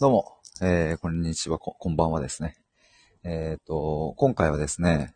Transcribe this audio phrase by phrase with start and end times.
[0.00, 2.56] どうも、えー、こんにちは、ここんばんはですね。
[3.22, 5.14] えっ、と、今回はですね、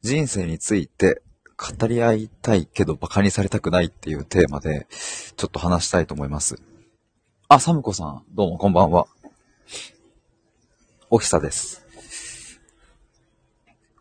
[0.00, 1.22] 人生について
[1.56, 6.62] 語り合いたいけど馬鹿にされたくないっていうテーマで、ちょっと話したいと思います。
[7.48, 9.08] あ、サムコさん、どうもこんばんは。
[11.10, 11.84] おひさです。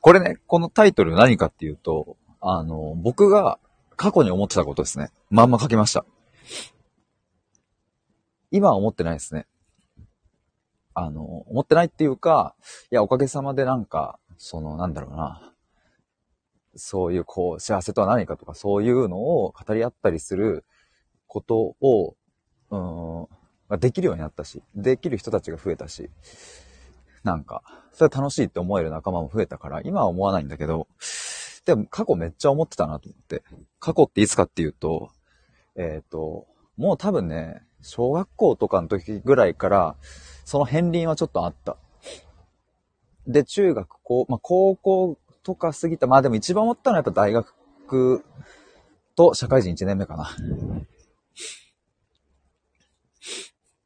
[0.02, 3.58] これね、このタイトル何かっていうと、あの、僕が
[3.96, 5.10] 過去に思ってたことですね。
[5.32, 6.06] まんま書きました。
[8.52, 9.48] 今は思ってないですね。
[10.94, 12.56] あの、思ってないっていうか、
[12.92, 15.54] いや、おかげさまでなんか、その、なんだろうな。
[16.76, 20.66] そういう、こう、幸せとは何かとか、そういうのを語り合ったりする
[21.28, 22.16] ことを、
[22.72, 26.10] うん、できるようになったし、できる人たちが増えたし、
[27.24, 27.64] なんか、
[27.94, 30.88] それは楽しいって思える仲間も増えたから、今は思わないんだけど、
[31.66, 33.44] でも過去めっちゃ思ってたなと思って。
[33.80, 35.12] 過去っていつかっていうと、
[35.76, 39.96] えっ、と、もう多分ね、小学校とかの時ぐらいから、
[40.46, 41.78] その片鱗はちょっとあった。
[43.28, 48.24] で、中学、高、まあ、高校とか過ぎた、まあでも一番思ったのはやっぱ大学
[49.16, 50.30] と社会人1年目かな。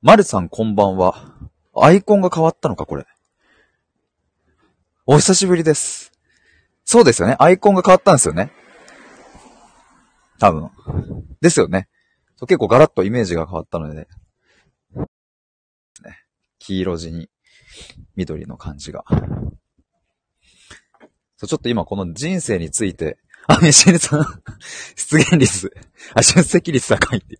[0.01, 1.35] まるさんこんばんは。
[1.75, 3.05] アイコンが変わったのか、これ。
[5.05, 6.11] お久しぶりです。
[6.85, 7.35] そうですよね。
[7.39, 8.51] アイコンが変わったんですよね。
[10.39, 10.69] 多分。
[11.41, 11.87] ですよね。
[12.41, 14.07] 結構ガラッとイメージが変わったので、ね、
[16.67, 17.29] 黄色地に
[18.17, 19.05] 緑の感じが。
[21.37, 24.25] そう、ちょっと今この人生について、あ、ミシェルさん、
[24.97, 25.71] 出現率、
[26.13, 27.35] あ、出席率高いって。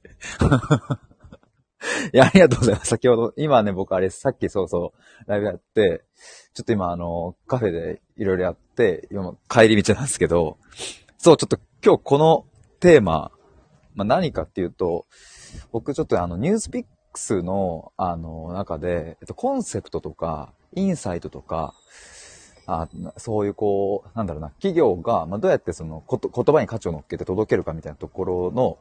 [2.14, 2.88] いや、ありがとうございます。
[2.88, 6.06] 先ほど、今ね、僕あれ、さっきそうそう、ライブやって、
[6.54, 10.58] ちょっと今あの、カフェでいろいろやって、今帰り道なんですけど、
[11.18, 12.46] そう、ちょっと今日この
[12.80, 13.32] テーマ、
[13.94, 15.06] まあ、何かっていうと、
[15.72, 16.86] 僕ちょっとあの、ニュースピッ
[17.18, 21.74] クスの、あの、中で、えっと、コンセプトとか、インサイトとか、
[22.70, 28.78] あそういうこう、なんだろうな、企業が、まあ、どうやってそのこと、言葉に価値を乗っけて届けるかみたいなところの、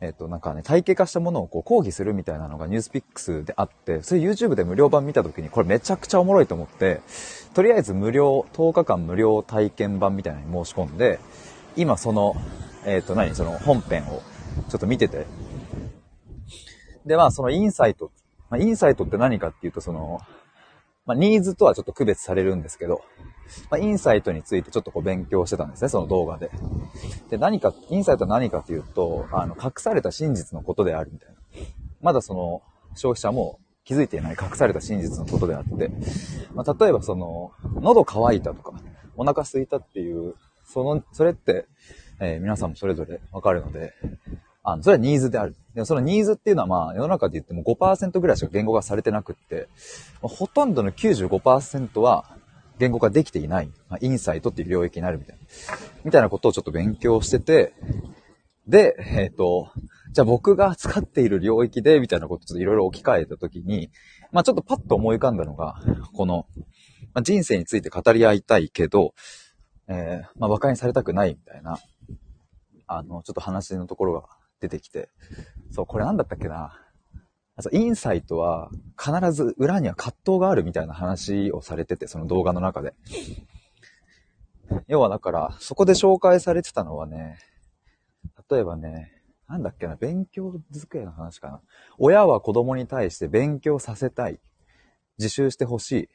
[0.00, 7.02] えっと、なんかね、体系化したものをこう講義するみたいなのがニュースピックスであって、それ YouTube で無料版見た時にこれめちゃくちゃおもろいと思って、
[7.54, 11.20] とりあえず無料、10日間無料体験版みたいなのに申し込んで、
[11.76, 12.34] 今その、
[12.86, 14.22] えっと何、その本編を
[14.70, 15.26] ちょっと見てて。
[17.06, 18.10] で、まあそのインサイト、
[18.50, 20.20] まあ、インサイトって何かっていうとその、
[21.06, 23.02] まあニーズとはちょっと区別されるんですけど、
[23.70, 26.50] まあ、インサイトについてちょっとこう勉強してたんですね、その動画で。
[27.30, 31.34] で、何か、インサイトは何かというと、あの、隠された真実のことであるみたいな。
[32.02, 32.62] まだその、
[32.94, 35.90] 消費者も気づいていない隠された真実のことであって、
[36.54, 38.72] まあ、例えばその、喉乾いたとか、
[39.16, 40.34] お腹空いたっていう、
[40.64, 41.66] その、それって、
[42.18, 43.92] えー皆さんもそれぞれわかるので、
[44.68, 45.54] あの、それはニーズである。
[45.74, 49.68] でもそのニーズっていうのはまあ、世の中で言っても5%ぐらいしか言語化されてなくって、
[50.20, 52.24] まあほとんどの95%は
[52.80, 55.42] 言語化できていない、まあ、インサイトっていう領域になるみたいな、
[56.04, 57.74] みたいなことをちょっと勉強してて、
[58.66, 59.70] で、えっ、と、
[60.12, 63.90] じゃあ僕が使っている領域で、みたいなことをちょっといろいろ置き換えたときに、
[64.32, 65.76] まあちょっとパッと思い浮かんだのが、
[66.12, 66.46] この、
[67.14, 69.14] まあ、人生について語り合いたいけど、
[69.86, 71.78] えー、まあ馬鹿にされたくないみたいな、
[72.88, 74.24] あの、ちょっと話のところが
[74.60, 75.10] 出てきて、
[75.70, 76.80] そう、これなんだったっけな。
[77.72, 78.70] インサイトは
[79.02, 82.94] 必ず裏には葛藤があるみたいな話をされてて、その動画の中で。
[84.88, 87.38] 要はだから、そこで紹介されてたのはね、
[88.50, 89.12] 例えばね、
[89.48, 91.60] なんだっけな、勉強机の話かな。
[91.98, 94.40] 親は子供に対して勉強させたい。
[95.18, 96.08] 自習してほしい。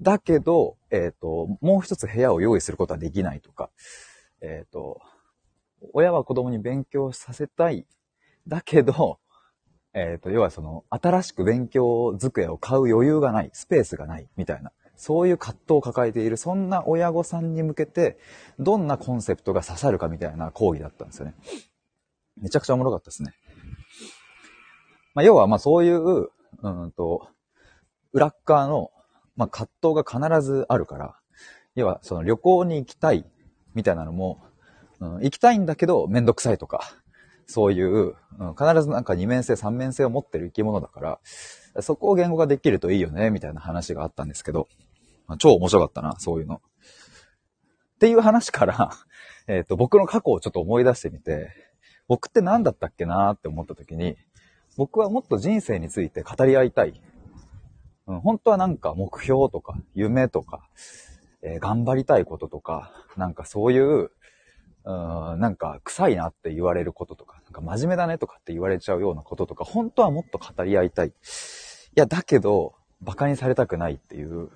[0.00, 3.70] だけど、えっ、と、もう一つ部屋を用意することはできないとか、
[4.40, 5.00] えっ、と、
[5.92, 7.86] 親は子供に勉強させたい。
[8.46, 9.18] だけど、
[9.94, 14.72] えっ、と、要はその、新しく勉強机を買う余裕がない、スペースがない、みたいな。
[14.96, 18.18] そういう葛藤を抱えている、そんな親御さんに向けて、
[18.58, 21.34] どんなコンセプトが刺さるかみたいな講義だったんですよね。
[22.40, 23.34] めちゃくちゃおもろかったですね。
[25.14, 26.30] まあ、要は、まあそういう、
[26.62, 27.28] うんと、
[28.12, 28.90] 裏っ側の、
[29.36, 31.16] まあ葛藤が必ずあるから、
[31.74, 33.26] 要はその旅行に行きたい、
[33.74, 34.42] みたいなのも、
[35.06, 36.92] ん、行きたいんだけどめんどくさいとか、
[37.46, 44.68] そういう、うん、必ずなんか二面性、三面性を持ってる生き物だから、そこを言語化できるといいよね、みたいな話があったんですけど、
[45.26, 46.56] まあ超面白かったな、そういうの。
[46.56, 48.90] っていう話から、
[49.48, 51.50] えっ、と、僕の過去をちょっと思い出してみて、
[52.08, 54.16] 僕って何だったっけなって思った時に、
[54.76, 57.00] 僕はもっと人生について語り合いたい。
[58.06, 60.68] うん、本当はなんか目標とか夢とか、
[61.42, 64.10] えー頑張りたいこととか、なんかそういう、
[64.84, 71.08] うん、なんか臭いなって言われることとか、なんか真面目だねとかって言われちゃうようなこととか、本当はもっと語り合いたい。
[71.08, 71.12] い
[71.94, 74.50] や、だけど、馬鹿にされたくないっていう。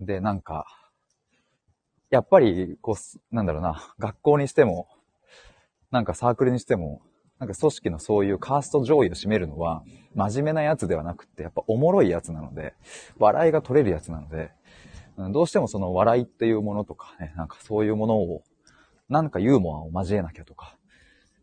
[0.00, 0.66] で、なんか、
[2.10, 4.88] やっぱり、こう、なんだろうな、学校にしても、
[5.90, 7.02] なんかサークルにしても、
[7.38, 9.84] なんか組織のそういうカースト上位を占めるのは、
[10.14, 12.74] 真面目なやつではなくって、やっぱおもろいやつなので、
[13.18, 14.50] 笑いが取れるやつなので、
[15.30, 18.42] どうしてもその笑いっていうものとかね、なんかそういうものを、
[19.08, 20.76] なんかユーモアを交えなきゃとか、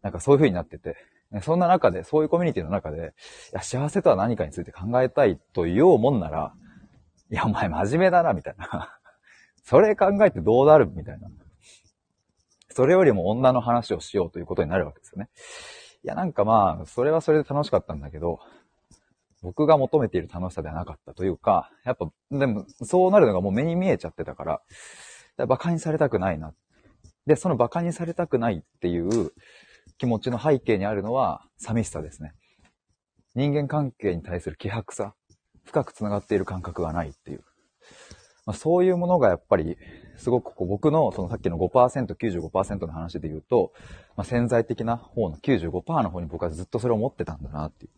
[0.01, 0.95] なんかそういう風になってて、
[1.41, 3.13] そんな中で、そういうコミュニティの中で、
[3.51, 6.53] いや、幸せとは何かについて考えたいと言おうもんなら、
[7.31, 8.97] いや、お前真面目だな、みたいな。
[9.63, 11.27] それ考えてどうなるみたいな。
[12.69, 15.29] それよりも女の話をしようということになるわけですよね。
[16.03, 18.39] いや、なんかまあ、それはそれで楽しかったんだけど、
[19.41, 24.61] 僕が求めている楽しさではなかったというか、やっぱ、でも、そうなるのがもう目に見えちゃってたから、
[25.37, 26.53] 馬鹿にされたくないな。
[27.25, 29.31] で、その馬鹿にされたくないっていう
[29.97, 32.33] 気持ちの背景にあるのは、寂しさですね。
[33.33, 35.15] 人間関係に対する希薄さ、
[35.65, 37.43] 深く繋がっている感覚がないっていう。
[38.45, 39.77] まあ、そういうものがやっぱり、
[40.17, 43.73] すごくこう僕のそのさっきの5%、95%の話で言うと、
[44.15, 47.91] まあ、潜在的な方の95%の方に僕はずっとそれを持ってたんだなっていう。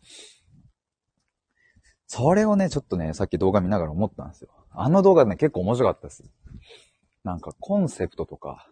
[2.06, 4.48] それをね、ちょっとね、さっき動画見ながら思ったんですよ。
[4.70, 6.24] あの動画ね、結構面白かったです。
[7.22, 8.66] なんかコンセプトとか、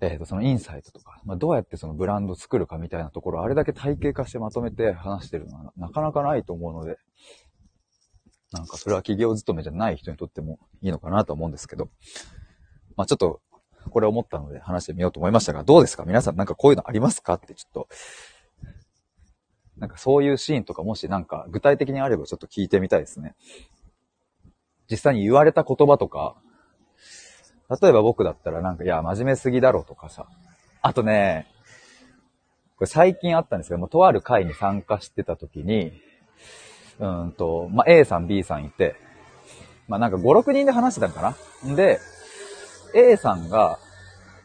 [0.00, 6.98] えっ、ー、と、そのインサイトとか、まあ、どうやってそのブランド作るかみたいなところ、あれだけ体系化してまとめて話してるのはなかなかないと思うので、
[8.52, 11.88] なんかそれは企業勤めじゃない人にとってもいいのかなと思うんですけど、
[12.96, 13.40] まあちょっと、
[13.90, 16.04] これ思ったので話してみようと思いましたが、どうですか？
[16.04, 17.34] 皆さんなんかこういうのありますか？
[17.34, 17.88] ってちょっと、
[19.78, 23.34] なんかそういうシーンとかもしなんか具体的にあればちょっと聞いてみたいですね。
[24.90, 26.36] 実際に言われた言葉とか、
[27.68, 30.26] 例えば僕だったらなんか、いや、真面目すぎだろとかさ。
[30.82, 31.46] あとね、
[32.76, 35.92] これ最近あったんですけども、とある会に参加してた時に、
[36.98, 38.96] うんと、まあ、A さん、B さんいて、
[39.88, 41.70] まあ、なんか5、6人で話してたんかな。
[41.70, 42.00] んで、
[42.94, 43.78] A さんが、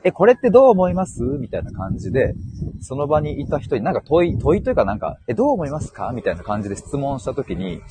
[0.03, 1.21] え、これってどう思います？
[1.21, 2.33] みたいな感じで、
[2.81, 6.11] その場にいた人になんか問い、問いというかなんか、え、どう思いますか？
[6.11, 7.81] みたいな感じで質問した時に、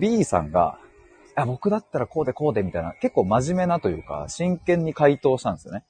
[0.00, 0.78] B さんが、
[1.36, 5.84] あ、僕だったらこうでこうでみたいな、結構真面目なというか、真剣に回答したんですよね。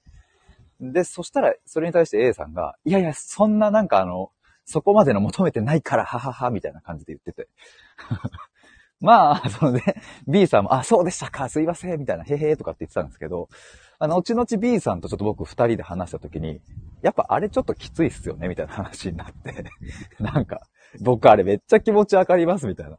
[0.81, 4.31] で、そしたら、それに対して A さんが、いやいや、そんななんかあの、
[4.64, 7.48] そこまでの求めてないから、ははは、みたいな感じで言ってて。
[9.00, 9.82] まあ、そのね、
[10.26, 13.48] B さんも、あ、そうでしたか、すいません、みたいな、へへとかって言ってたんですけど、
[13.98, 16.60] あの、後々 B さんとちょっと僕二人で話した時に、
[17.02, 19.64] やっぱあれちょっときついっすよね、みたいな話になって
[20.19, 20.65] なんか、
[21.06, 22.93] 僕あれめっちゃ気持ちわかります、みたいな。
[22.93, 22.97] い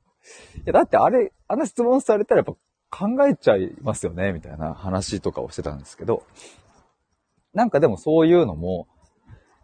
[0.65, 2.55] や、だってあれ、あんな質問されたらやっ
[2.89, 6.23] ぱ考えちゃいますよね、みたいな話とかをしてたんですけど、
[7.53, 8.87] なんかでもそういうのも、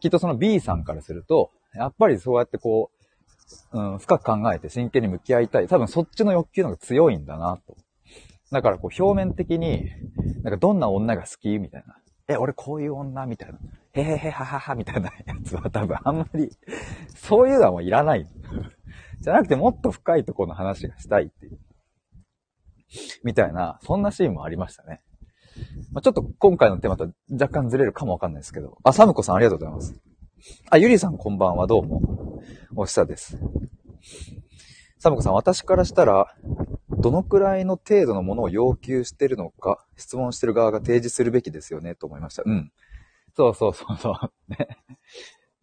[0.01, 2.91] きっとその B さんからすると、やっぱりそうやってこ
[3.71, 5.67] う、うん、深く考えて真剣に向き合いたい。
[5.67, 7.77] 多分そっちの欲求の方が強いんだなと。
[8.51, 9.89] だからこう表面的に、
[10.43, 11.97] なんかどんな女が好きみたいな。
[12.27, 13.59] え、俺こういう女みたいな。
[13.93, 16.49] へへへはははみたいなやつは多分あんまり、
[17.15, 18.27] そういうのはもういらない。
[19.21, 21.59] じゃなくてもっと深いところの話がしたいっていう。
[23.23, 25.01] みたいな、そんなシーンもありましたね。
[25.91, 28.77] まあ、ちょっと今回のテーマと若干ずれるかもわかんないですけど。
[28.83, 29.95] あ、サムコさんありがとうございます。
[30.71, 32.41] あ、ゆりさんこんばんは、どうも。
[32.75, 33.37] おしさです。
[34.97, 36.35] サムコさん、私からしたら、
[36.89, 42.43] どのくらいの程度のものを要求してるのか、質問してる側が提示するべきですよね、と思いました。
[42.45, 42.71] うん。
[43.35, 44.51] そうそうそうそう。
[44.51, 44.77] ね。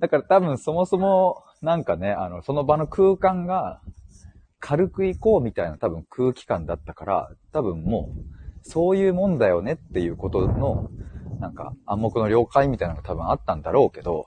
[0.00, 3.80] だから多分そもそも、なんかね、あの、その場の空間が、
[4.58, 10.90] 軽く行こうみたいな多分空気感だったから、多分もう、そういうもんだよねっていうことの、
[11.40, 14.26] なんか暗黙の了解みたいなのが多分あったんだろうけど、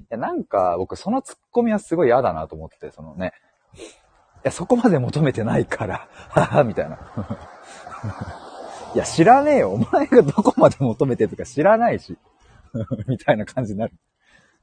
[0.00, 3.32] いや、なんか、僕、そのツッコミはすごい嫌だなと思ってて、そのね。
[3.74, 3.80] い
[4.44, 6.98] や、そこまで求めてないから、はは、みたいな。
[8.94, 9.72] いや、知らねえよ。
[9.72, 12.16] お前がどこまで求めてるとか知らないし。
[13.08, 13.94] みたいな感じになる。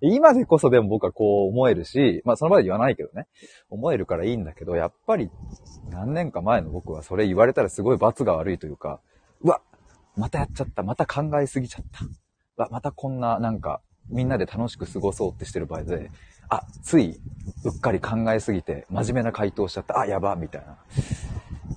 [0.01, 3.27] 今でこそでも僕はこう思えるし、まあその場で言わないけどね。
[3.69, 5.29] 思えるからいいんだけど、やっぱり
[5.89, 9.00] 何年か前の僕はそれ言われたらすごい罰が悪いというか、
[9.41, 9.62] うわ、
[10.17, 10.83] またやっちゃった。
[10.83, 12.05] また考えすぎちゃった。
[12.05, 12.09] う
[12.57, 16.12] わ、またこんななんかみんなで楽しく過ごそうってしてる場合で、
[16.50, 17.19] あ、つい、
[17.63, 20.77] うっかり考えすぎて、真面目な回答しちゃった、あ、やば、みたいな。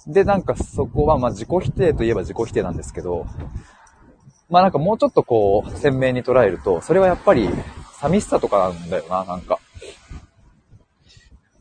[0.07, 3.27] で、なんかそこは、まあ自己否定といえば自己否定なんですけど、
[4.49, 7.49] まあなんかもうちょっとこう、鮮明に捉えると、それはやっぱり、
[8.01, 9.59] 寂しさとかなんだよな、なんか。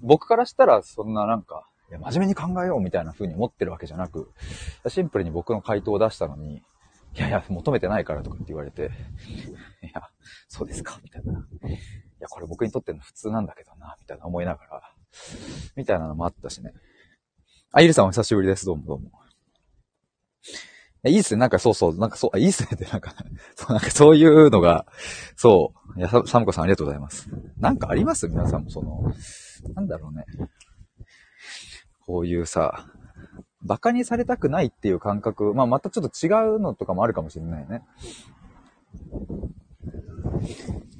[0.02, 4.32] 僕からしたら、そんななんか、いや、真面目に考えようみたいな風に思ってるわけじゃなく、
[4.88, 6.58] シンプルに僕の回答を出したのに、
[7.16, 8.92] いやいや、求めてないからとかって言われて、
[9.84, 10.10] いや、
[10.48, 11.34] そうですかみたいな。
[11.34, 11.74] い
[12.20, 14.82] や、これ僕にとっての普通なんだけどな、みたいな思いながら、
[15.76, 16.74] みたいなのもあったしね。
[17.72, 18.66] あ、ゆりさんお久しぶりです。
[18.66, 19.27] どうもどうも。
[21.06, 21.40] いいっすね。
[21.40, 21.98] なんかそうそう。
[21.98, 23.14] なんかそう、あ、いいっすねってなんか
[23.56, 24.86] そう、なんかそういうのが、
[25.36, 26.00] そう。
[26.00, 27.30] いや、サムコさんありがとうございます。
[27.60, 28.28] なんかあります？
[28.28, 29.04] 皆さんもその、
[29.76, 30.26] なんだろうね。
[32.06, 32.86] こういうさ、
[33.64, 37.82] 馬鹿にされたくないっていう感覚、まあまたちょっと違うのとかもあるかもしれないね。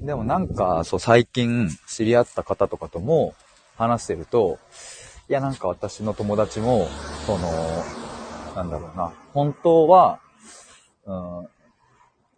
[0.00, 3.34] でもなんか、そう最近知り合った方とかとも
[3.76, 4.58] 話してると、
[5.28, 6.88] いやなんか私の友達も、
[7.26, 7.50] その、
[8.56, 10.18] なんだろうな、本当は、
[11.06, 11.48] うん、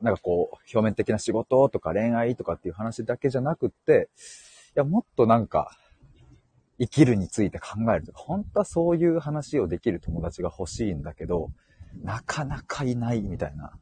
[0.03, 4.11] なんかこう、表面的な仕事とか恋愛とかっていう話だけじゃなくって、
[4.77, 5.75] いやもっとなんか、
[6.79, 8.19] 生きるについて考えるとか。
[8.19, 11.51] 本当はそういう話をできる友達が欲しいんだけど、
[12.03, 13.73] なかなかいないみたいな。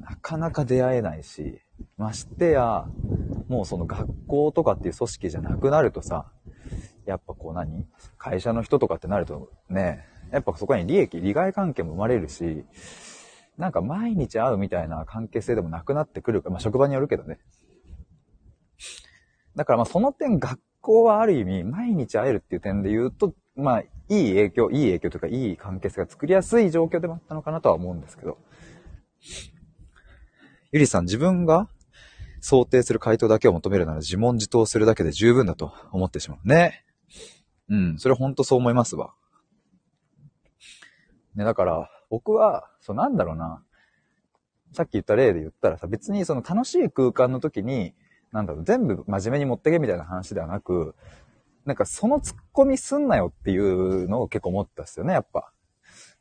[0.00, 1.60] なかなか出会えないし、
[1.96, 2.86] ましてや、
[3.46, 6.32] もうその学校とかっていう組織じゃなくなるとさ、
[7.06, 7.86] やっぱこう何？
[8.18, 12.64] 会社の人とかってなるとね、やっぱそこに利益、利害関係も生まれるし、
[13.58, 17.38] なんか毎日会うみたいな関係性でもなくなってくるか、まあ職場によるけどね。
[19.54, 28.38] だからまあその点学校はある意味、毎日会えるっていう点で言うと、まあ、いい影響、いい影響というか、いい関係性が作りやすい状況でもあったのかなとは思うんですけど。
[30.72, 31.68] ゆりさん、自分が
[32.40, 36.48] 想定する回答だけを求めるなら自問自答するだけで十分だと思ってしまう。
[36.48, 36.84] ね。
[37.68, 39.14] うん、それほんとそう思いますわ。
[41.34, 43.62] ね、だから、僕は、そうなんだろうな。
[44.72, 47.94] さっき言った例で言ったらさ、別にその楽しい空間の時に、
[48.32, 50.94] なんだろう、全部真面目に持ってけみたいな話ではなく、
[51.64, 55.52] なんかその突っ込みすんなよっていうのを結構思ったっすよね、やっぱ。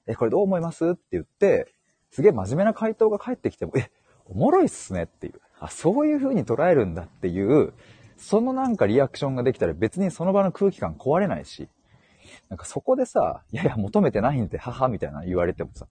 [0.06, 0.90] え、これどう思います？
[0.90, 1.74] って言って、
[2.10, 3.90] すげえ真面目な回答が返ってきても、え、
[4.26, 5.40] おもろいっすねっていう。
[5.60, 7.74] あ、そういう風に捉えるんだっていう、
[8.18, 11.70] そのなんかリアクションができたら別にその場の空気感壊れないし、
[12.52, 15.88] なんかそこでさ、いやいや求めてないんで、母みたいな言われてもさ、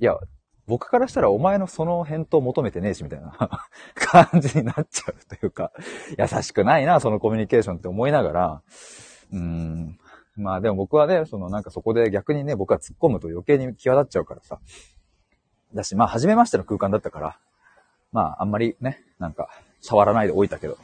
[0.00, 0.18] いや、
[0.66, 3.32] 僕からしたらお前のその返答求めてねえし、みたいな
[3.94, 5.70] 感じになっちゃうというか、
[6.18, 8.62] 優しくないな、そのコミュニケーションって思いながら、
[9.32, 9.96] うーん。
[10.34, 14.58] まあでも僕はね、そのなんかそこで逆にね、僕は突っ込むと余計に際立っちゃうからさ。
[15.72, 17.38] だし、まあ初めましての空間だったから、
[18.10, 19.48] まああんまりね、なんか
[19.80, 20.78] 触らないでおいたけど。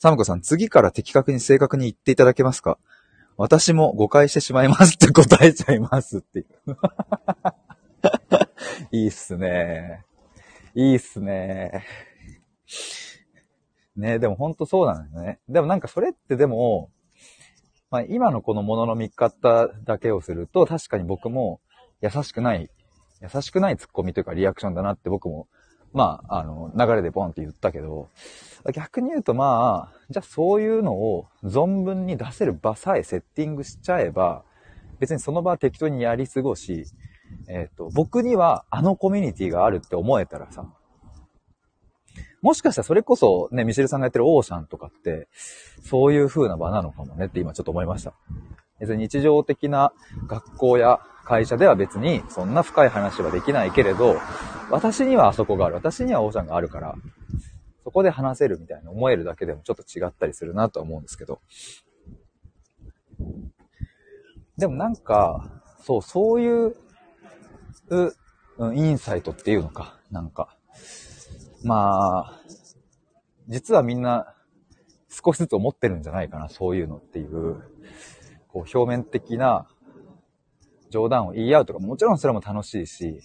[0.00, 2.78] サムコさん、次から的確に正確に言っていただけますか？
[3.36, 6.46] 私も誤解してしまいますって答えちゃいますっていう。
[8.92, 10.04] いいっすね。
[10.74, 11.84] いいっすね。
[13.96, 15.40] ねでもほんとそうなんだよね。
[15.48, 16.90] でもなんかそれってでも、
[17.90, 21.60] まあ今のこのものの見方だけをすると確かに僕も
[22.00, 22.70] 優しくない、
[23.20, 25.48] 優しくないツッコミというかリアクションだなって僕も、
[25.92, 28.08] まあ、あの、流れでポンって言ったけど、
[28.74, 34.44] 逆に言うとまあ、じゃあそういうのを存分に出せる場さえセッティングしちゃえば、
[34.98, 36.84] 別にその場は適当にやり過ごし、
[37.48, 40.66] えっ、ー、と、僕にはあのコミュニティがあるって思えたらさ、
[42.40, 45.28] もしかしたらそれこそね、ミシェルさんがやってるオーシャンとかって、
[45.82, 48.14] そういう風な場なのかもねって今ちょっと思いました。
[48.80, 49.92] 別に日常的な
[50.26, 54.16] 学校や会社では別にそんな深い話はできないけれど、
[54.70, 55.74] 私にはあそこがある。
[55.74, 56.94] 私にはオーシャンがあるから、
[57.88, 61.40] そこで話せるみたいな思えるだけでもちょっと違ったりするなとは思うんですけど。
[64.58, 66.76] でもなんか、そう、そういう、
[67.88, 70.54] う、インサイトっていうのか、なんか。
[71.64, 72.40] まあ、
[73.48, 74.34] 実はみんな
[75.08, 77.62] 少しずつ思ってるんじゃないかな、そういうのっていう、
[78.48, 79.66] こう表面的な
[80.90, 83.22] 冗談を言い合うとか、もちろんそれも楽しいし、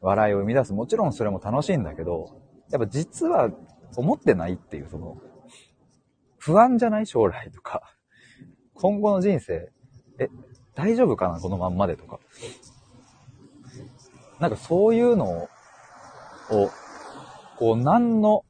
[0.00, 3.50] 笑いを生み出す、もちろんそれも楽しいんだけど、やっぱ実は
[3.96, 5.18] 思ってないっていう、その、
[6.38, 7.94] 不安じゃない将来とか、
[8.74, 9.72] 今後の人生、
[10.18, 10.28] え、
[10.74, 12.18] 大丈夫かなこのまんまでとか。
[14.40, 15.48] なんかそういうのを、
[17.58, 18.44] こう、何の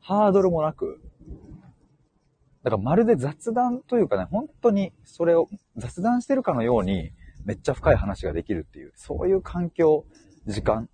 [0.00, 1.00] ハードルもなく、
[2.62, 7.12] だからまるで雑談というかね、本当にそれを雑談してるかのように、
[7.44, 10.04] めっちゃ深い話ができるっていう、そういう環境、
[10.46, 10.88] 時間、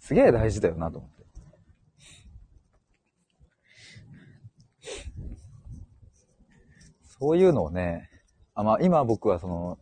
[0.00, 1.13] すげえ大事だよなと思って。
[7.24, 8.10] そういうのをね、
[8.54, 9.78] あまあ、今僕はその、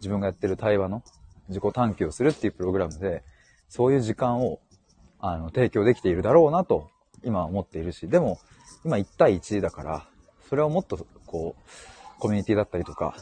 [0.00, 1.02] 自分がやってる対話の
[1.48, 3.24] 自己探求をするっていうプログラムで、
[3.70, 4.60] そういう時間を、
[5.18, 6.90] あの、提供できているだろうなと、
[7.24, 8.38] 今は思っているし、でも、
[8.84, 10.06] 今1対1だから、
[10.50, 13.16] それをもっと、こう、コミュニティだったりとか、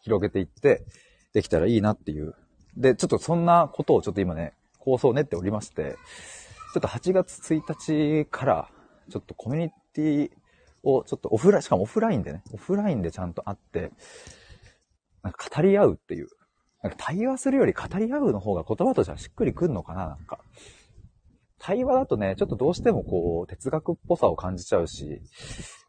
[0.00, 0.84] 広げていって、
[1.32, 2.34] できたらいいなっていう。
[2.76, 5.94] で、ちょっとそんなことをちょっと今ね、構想を練っておりまして、
[6.74, 8.68] ちょっと8月1日から、
[9.08, 10.30] ちょっとコミュニティ
[10.82, 13.92] をちょっとオフライン、しかもオフラインでね、オフラインでちゃんと会って、
[15.22, 16.28] なんか語り合うっていう。
[16.82, 20.38] なんか対話するより語り合うの方が言葉としてはしっくりくんのかな、なんか。
[21.58, 25.20] 対話だとね、ちょっとどうしてもこう、哲学っぽさを感じちゃうし、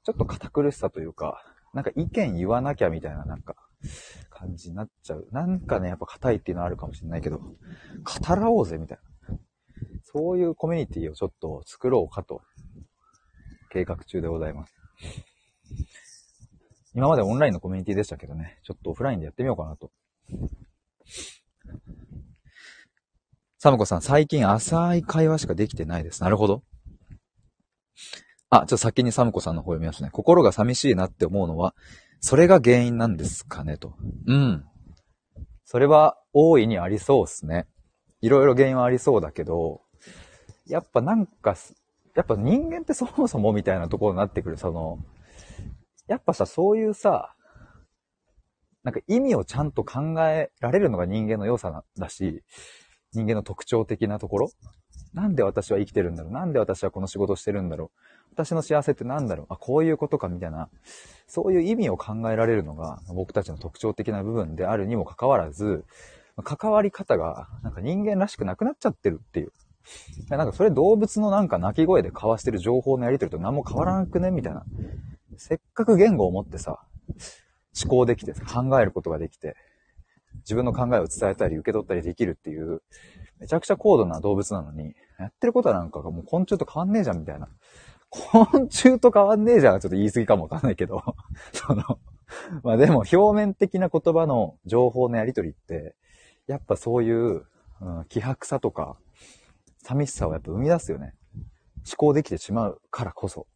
[0.03, 1.43] ちょっと堅苦しさというか、
[1.74, 3.55] なんか意見言わなきゃみたいななんか、
[4.29, 5.27] 感じになっちゃう。
[5.31, 7.55] なんかね、やっぱ硬いっていうのはあるかもしれないけど、語
[8.36, 9.38] らおうぜみたいな。
[10.03, 12.41] そういうコミュニティをちょっと作ろうかと、
[13.69, 14.78] 計画中でございます。
[16.96, 19.91] 今までオンラインのコミュニティでしたけどね、ちょっとオフラインでやってみようかなと。
[23.58, 26.24] サムコさん、最近浅い会話しかできてないです。
[26.24, 26.63] なるほど。
[28.50, 30.10] あ、ちょっと先にサムコさんの方読みますね。
[30.12, 31.75] 心が寂しいなって思うのは、
[32.20, 33.96] それが原因なんですかねと。
[34.27, 34.65] うん。
[35.65, 37.68] それは大いにありそうですね。
[38.22, 39.82] いろいろ原因はありそうだけど、
[40.68, 41.56] やっぱなんか、
[42.19, 44.99] やっぱ人間ってそもそもみたいなところになってくる、その、
[46.07, 47.33] やっぱさ、そういうさ、
[48.83, 52.43] なんか意味をちゃんと考えられるのが人間の良さだし、
[53.13, 54.49] 人間の特徴的なところ。
[55.13, 56.33] なんで私は生きてるんだろう。
[56.33, 58.33] なんで私はこの仕事してるんだろう。
[58.33, 59.45] 私の幸せって何だろう。
[59.51, 60.69] あ、こういうことかみたいな、
[61.25, 65.85] そういう意味を考えられるのが僕たちの特徴的な部分であるにもかかわらず、
[66.43, 69.53] 関わり方がなんか人間らしくなくなっちゃってるっていう。
[70.29, 74.31] なんかそれ動物のなんか鳴き声で交わしてる情報のやり取りと何も変わらなくね？
[74.31, 74.63] みたいな。
[75.38, 76.79] せっかく言語を持ってさ、
[77.81, 79.55] 思考できて考えることができて、
[80.39, 82.81] 自分の考えを伝えたり受け取ったりできるっていう、
[83.39, 87.48] めちゃくちゃ高度な動物なのに、やってることはなんかがもう昆虫と変わんねえじゃんみたいな。
[88.10, 91.03] 昆虫と変わんねえじゃんちょっと言い過ぎかもわかんないけど、
[91.53, 91.84] その、
[92.63, 95.96] まあでも表面的な言葉の情報のやり取りって、
[96.48, 97.46] やっぱそういう、
[97.81, 98.98] うん、気迫さとか、
[99.83, 101.13] 寂しさをやっぱ生み出すよね。
[101.86, 103.48] 思考できてしまうからこそ。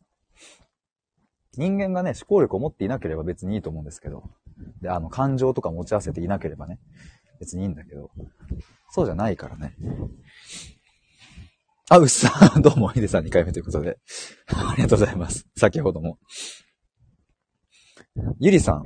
[1.55, 4.23] 人間がね、思考力を持っていなければ別にいいと思うんですけど、
[4.81, 6.79] で、あの、感情とか持ち合わせていなければね、
[7.39, 8.09] 別にいいんだけど、
[8.89, 9.75] そうじゃないからね。
[11.89, 13.99] あ、うっさん、 どうも、ヒデさん2回目ということで。
[14.47, 15.47] ありがとうございます。
[15.55, 16.17] 先ほども。
[18.39, 18.83] ゆりさん、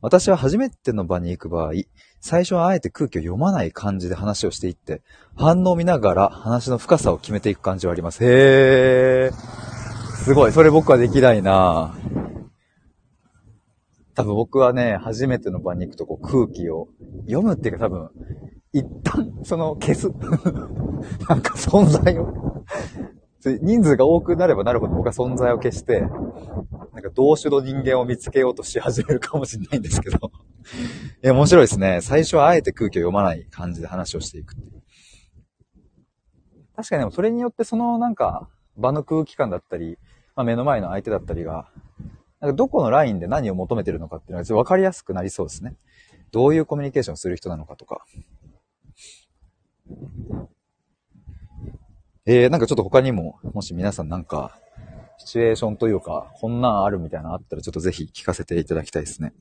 [0.00, 1.72] 私は初めての場に行く場合、
[2.20, 5.02] 最初はあえて空気を読まない感じで話をしていって、
[5.36, 8.24] 反応を見ながら話の深さを決めていく感じはあります。
[8.24, 9.32] へー。
[10.16, 10.52] すごい。
[10.52, 11.94] それ僕はできないな
[14.16, 16.88] 多分僕はね、初めての場に行くとこう空気を
[17.28, 18.10] 読むっていうか多分、
[18.72, 20.08] 一旦その消す。
[21.28, 22.64] なんか存在を
[23.62, 26.02] 人数が多くなればなるほど僕は存在を消して、
[26.96, 30.32] なんか同種の人間を見つけようとし始めるかもしれないんですけど。
[31.22, 32.00] え、面白いですね。
[32.00, 34.82] 最初はあえて空気を読まない感じで話をしていくっていう。
[36.74, 39.98] 確かにでもそれによってそのなんか場の空気感だったり、
[40.36, 41.68] まあ、目の前の相手だったりが、
[42.40, 45.76] なんかどこのラインで何を求めてるのかっていうのが分かりやすくなりそうですね。
[46.30, 48.06] どういうコミュニケーションをする人なのかとか。
[52.24, 54.58] えー、なんかちょっと他にも、もし皆さんなんか、
[55.18, 59.32] シチュエーションというか、こんなんあるみたいなあったらちょっとぜひ聞かせていただきたいですね。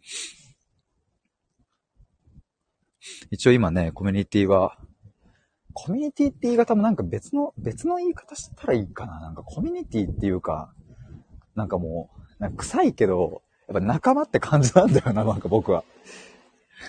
[3.31, 4.77] 一応今ね、コミュニティは、
[5.73, 9.19] コミュニティって言い方もなんか別の、別の言い方したらいいかな。
[9.19, 10.73] なんかコミュニティっていうか、
[11.55, 12.09] なんかも
[12.39, 15.83] う、なんか臭いけど、やっぱ仲間って感じなんだよな、なんか僕は。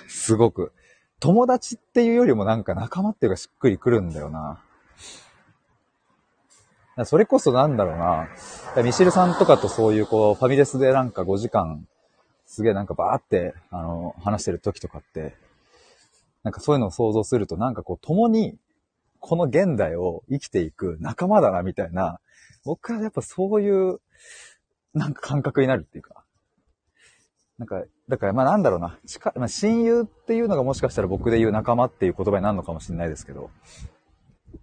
[0.09, 0.73] すごく。
[1.19, 4.63] 友達っていうよりもなんか仲間っていうかしっくりくるんだよな。
[7.05, 8.29] それこそなんだろうな。
[8.83, 11.87] ミシルさんとかとそういうこう、ファミレスでなんか5時間、
[12.47, 15.37] すげえなんかバーって、あの、話してる時とかって、
[16.43, 18.57] なんかそういうのを想像するとなんかこう、共に
[19.21, 22.19] この現代を生きていく仲間だな、みたいな、
[22.65, 24.01] 僕はやっぱそういう、
[24.95, 26.25] なんか感覚になるっていうか。
[27.59, 33.51] なんか、だからまあなんだろうな、近まあ、親友っていうのがもしかしたら僕で言う仲間っていう言葉になるのかもしれないですけど、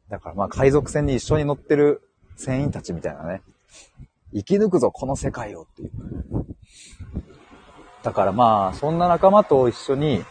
[0.10, 2.02] だからまあ海賊船に一緒に乗ってる
[2.36, 3.42] 船員たちみたいなね、
[4.34, 5.92] 生き抜くぞ、この世界をっていう。
[8.04, 10.24] だからまあ、そんな仲間と一緒に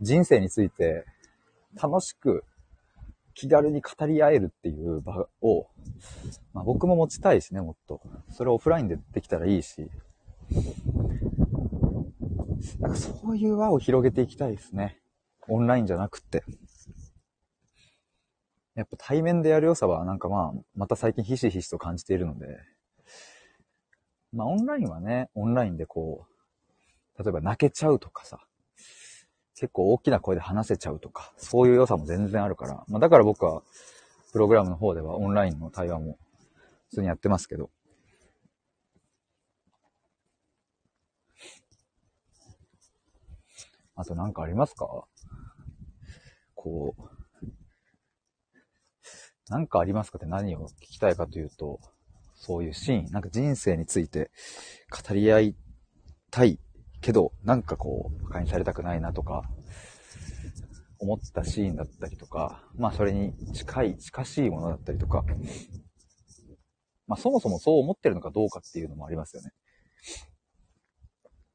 [0.00, 1.04] 人生について
[1.74, 2.44] 楽しく
[3.34, 5.66] 気軽に語り合えるっていう場を、
[6.54, 8.00] まあ、僕も持ちたいしね、もっと。
[8.30, 9.90] それオフラインでできたらいいし。
[12.80, 14.98] なんかそういう輪を広げていきたいですね。
[15.48, 16.44] オンラインじゃなくって。
[18.76, 22.58] やっぱ対面でやる良さはなんかまあ、また最近ひしひしと感じているので、
[24.32, 26.26] まあオンラインはね、オンラインでこ
[27.18, 28.38] う、例えば泣けちゃうとかさ、
[29.54, 33.62] 結構大きな声で話せちゃうとか、そういう良さも全然あるから、まあだから僕は、
[34.32, 36.18] プログラムの方ではオンラインの対話も
[36.90, 37.70] 普通にやってますけど、
[43.94, 44.86] あとなんかありますか？
[46.54, 47.02] こう、
[49.48, 51.80] なんかありますかって何を聞きたいかというと、
[52.34, 54.30] そういうシーン、なんか人生について
[54.90, 55.56] 語り合い
[56.30, 56.58] たい
[57.00, 59.44] けど、なんかこう、馬鹿にされたくないなとか、
[60.98, 65.24] 思ったシーンだったりとか、まあそれに近い、近しいものだったりとか、
[67.06, 69.52] まあそもそもそう思ってるのかどうかっていうのもありますよね。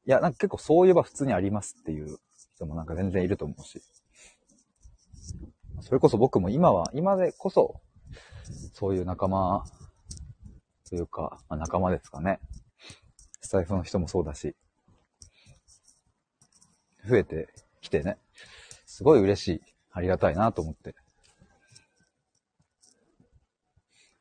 [0.06, 2.18] いや、なんか結構そういえば普通にありますっていう
[2.56, 3.82] 人もなんか全然いると思うし。
[5.82, 7.80] それこそ僕も今は、今でこそ、
[8.72, 9.64] そういう仲間
[10.88, 12.40] というか、まあ、仲間ですかね。
[13.40, 14.54] スタイフの人もそうだし、
[17.06, 17.48] 増えて
[17.80, 18.16] きてね、
[18.86, 20.94] すごい嬉しい、ありがたいなと思って。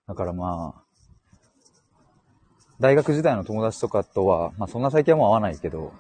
[0.07, 0.83] だからまあ、
[2.79, 5.93] 大学時代の友達とかとは、まあそんな最近はもう会わないけど、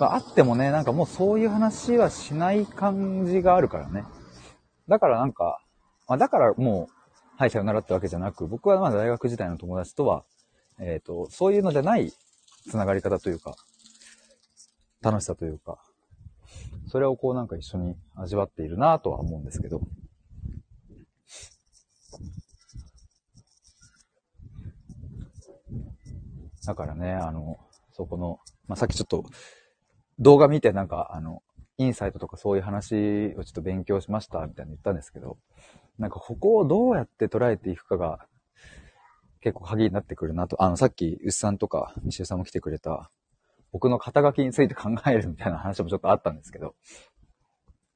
[0.00, 4.04] まあ、会ってもね、なんかもうそういう話はしない感じがあるからね。
[4.88, 5.60] だからなんか、
[6.08, 6.94] まあ、だからもう、
[7.36, 10.24] はい、さよならってわけじゃなく、僕はまだ大学時代の友達とは、
[10.78, 12.12] えっ、ー、と、そういうのじゃない
[12.70, 13.54] 繋がり方というか、
[15.02, 15.78] 楽しさというか、
[16.86, 19.80] それをこうなんか一緒に味わっているなとは思うんですけど。
[26.66, 27.58] だからね、あの、
[27.92, 29.24] そこの、まあ、さっきちょっと
[30.18, 31.42] 動画見てなんか、あの、
[31.78, 35.38] インサイトとかそういう話をちょっと勉強しましたみたいに言ったんですけど、
[35.98, 38.26] なんかここをどうやって捉えていくかが
[39.44, 40.62] 結構鍵になってくるなと。
[40.62, 43.10] あの、さっき、牛さんとか、西尾さんも来てくれた、
[43.72, 46.74] 僕の肩書きについて考えるみたいな話もちょっとあったんですけど、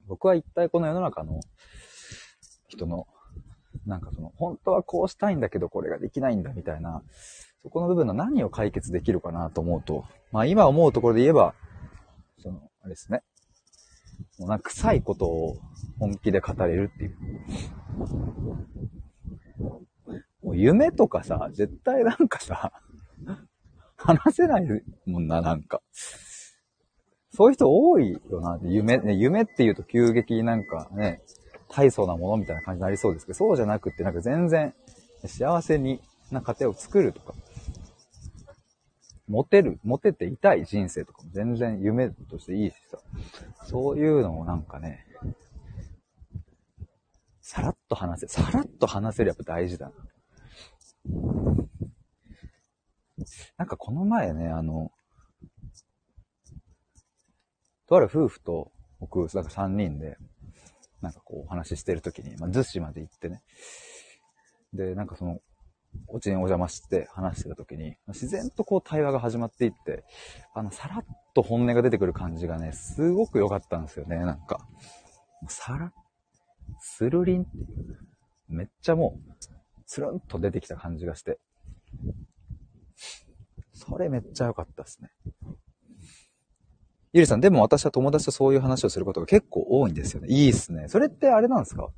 [0.07, 1.41] 僕は一体この世の中の
[2.69, 3.07] 人の、
[3.87, 7.03] なんかその、本当はこうしたいんだけどこれができないんだみたいな、
[7.63, 11.55] そこの部分の何を解決できるかなと思うと、まあ今思うところで言えば、
[12.43, 13.23] その、あれですね。
[14.39, 15.57] もうなんか臭いことを
[15.99, 17.17] 本気で語れるっていう。
[20.43, 22.73] もう夢とかさ、絶対なんかさ、
[23.97, 24.67] 話せない
[25.07, 25.83] もんな、なんか。
[27.33, 31.21] そういう人多いよな、夢、ね、夢って言うと急激になんかね、
[31.69, 34.75] 大層なものみたいな感じになりそうですけど、そうじゃなくって、なんか全然
[35.27, 37.35] 幸せにな家庭を作るとか、
[39.29, 42.99] モテる、モテていたい人生とかも全然夢としていいしさ、
[43.67, 45.07] そういうのをなんかね、
[47.41, 49.95] さらっと話せ、さらっと話せるやっぱ大事だな。
[53.57, 54.93] なんかこの前ね、あの、
[57.87, 60.17] とある夫婦と僕、なんか3人で、
[61.01, 63.43] なんかこうお話ししてるときに、まあ、逗子まで行ってね。
[64.73, 65.41] で、なんかその、
[66.07, 70.05] お家にお邪魔して話してた時に、自然とこう対話が始まっていって、
[70.55, 74.67] あの、さらっと本音が出てくる感じがね、すごく良かったんですよね、なんか。
[75.49, 75.93] さら、
[76.81, 77.99] スルリンっていう、
[78.49, 79.35] めっちゃもう、
[79.87, 81.39] つるんと出てきた感じがして。
[83.73, 85.11] それめっちゃ良かったですね。
[87.15, 90.29] ゆりさん、でも私は友達とそういう話をすることが結構多いんですよね。
[90.29, 90.89] いいっすね。
[90.89, 91.89] それってあれなんですか？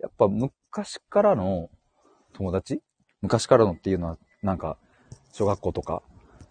[0.00, 1.70] やっぱ昔からの
[2.32, 2.82] 友達？
[3.24, 4.76] 昔からのっていうのは、なんか、
[5.32, 6.02] 小学校とか、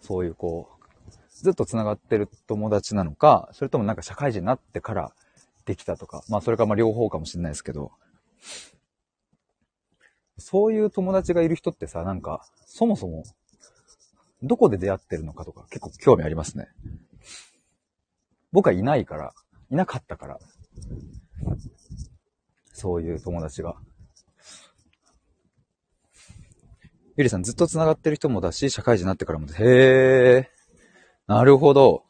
[0.01, 5.13] そういうこう、ずっと繋がってる友達なのか、それともなんか社会人になってから
[5.65, 7.91] できたとか、まあそれかまあ両方かもしれないですけど、
[10.39, 13.23] そういう友達がいる人ってさ、なんか、そもそも、
[14.41, 16.69] どこで出会ってるのかとか結構興味ありますね。
[18.51, 19.35] 僕はいないから、
[19.69, 20.39] いなかったから、
[22.73, 23.75] そういう友達が。
[27.15, 30.45] ゆりさんずっと繋がってる人もだし、社会人になってからも、へー。
[31.27, 32.03] なるほど。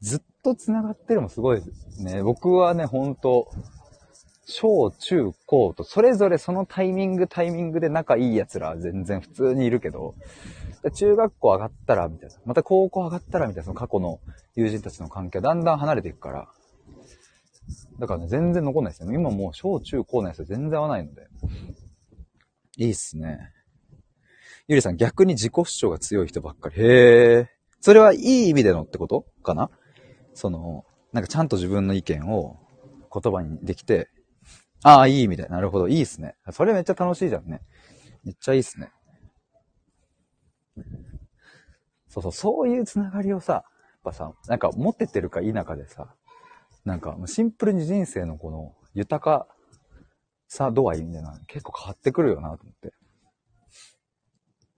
[0.00, 2.22] ずっと繋がってるもすごいですね。
[2.22, 3.50] 僕はね、ほんと、
[4.46, 10.14] 小中高と、それぞれそのタイミングタイミングで仲いい奴らは全然普通にいるけど、
[10.94, 12.36] 中学校上がったら、みたいな。
[12.46, 14.18] また高校上がったら、みたいな、その過去の
[14.56, 16.48] 友人たちの関係はだんだん離れていくから。
[18.00, 19.14] だからね、全然残んないですよね。
[19.14, 21.28] 今もう小中高のやつ全然合わないので。
[22.82, 23.50] いいっすね。
[24.68, 26.80] ゆりさん、逆に自己主張が強い人ばっかり。
[26.80, 27.48] へえ。
[27.80, 29.70] それはいい意味でのってことかな？
[30.34, 32.58] その、なんかちゃんと自分の意見を
[33.12, 34.08] 言葉にできて、
[34.82, 35.46] ああ、いい意味で。
[35.46, 35.88] なるほど。
[35.88, 36.34] いいっすね。
[36.50, 37.60] それめっちゃ楽しいじゃんね。
[38.24, 38.90] めっちゃいいっすね。
[42.08, 43.64] そうそう、そういうつながりをさ、やっ
[44.04, 46.14] ぱさ、なんか持ってってるか否かでさ、
[46.84, 49.46] なんかシンプルに人生のこの豊か
[50.52, 52.92] さ度合いみたいな結構変わってくるよなと思って。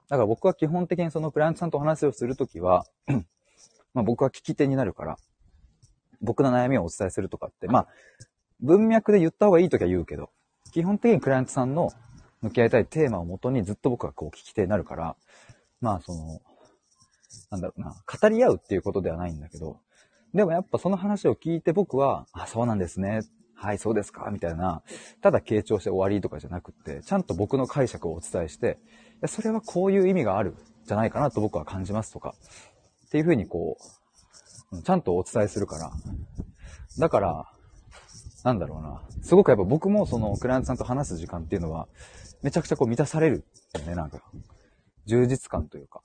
[0.09, 2.87] だから僕は基本的にそのクライアントさんとお話をするときは
[3.93, 5.17] まあ僕は聞き手になるから、
[6.21, 7.89] 僕の悩みをお伝えするとかって、まあ、
[8.61, 10.31] 文脈で言った方がいいときは言うけど、
[10.73, 11.91] 基本的にクライアントさんの
[12.41, 15.17] 向き合いたいテーマをもとにずっと僕はこう聞き手になるから、
[15.81, 16.41] まあその、
[17.51, 19.81] なんだろうな、語り合うっていうことではないんだけど、
[20.35, 23.23] でもやっぱその話を聞いて僕は、あ、そうなんですね。
[23.65, 24.83] はい、そうですか、みたいな、
[25.23, 28.79] ただ傾聴して終わりとかじゃなくって、ちゃんと僕の解釈をお伝えして、
[29.15, 30.55] いやそれはこういう意味がある、
[30.87, 32.35] じゃないかなと僕は感じますとか、
[33.07, 33.79] っていうふうにこ
[34.71, 35.91] う、ちゃんとお伝えするから、
[36.99, 37.51] だから、
[38.45, 39.01] なんだろうな。
[39.23, 41.89] すごくやっぱ僕もそのクライアントさんと話す時間っていうのは、
[42.43, 44.21] めちゃくちゃこう満たされるよね、なんか。
[45.07, 46.03] 充実感というか。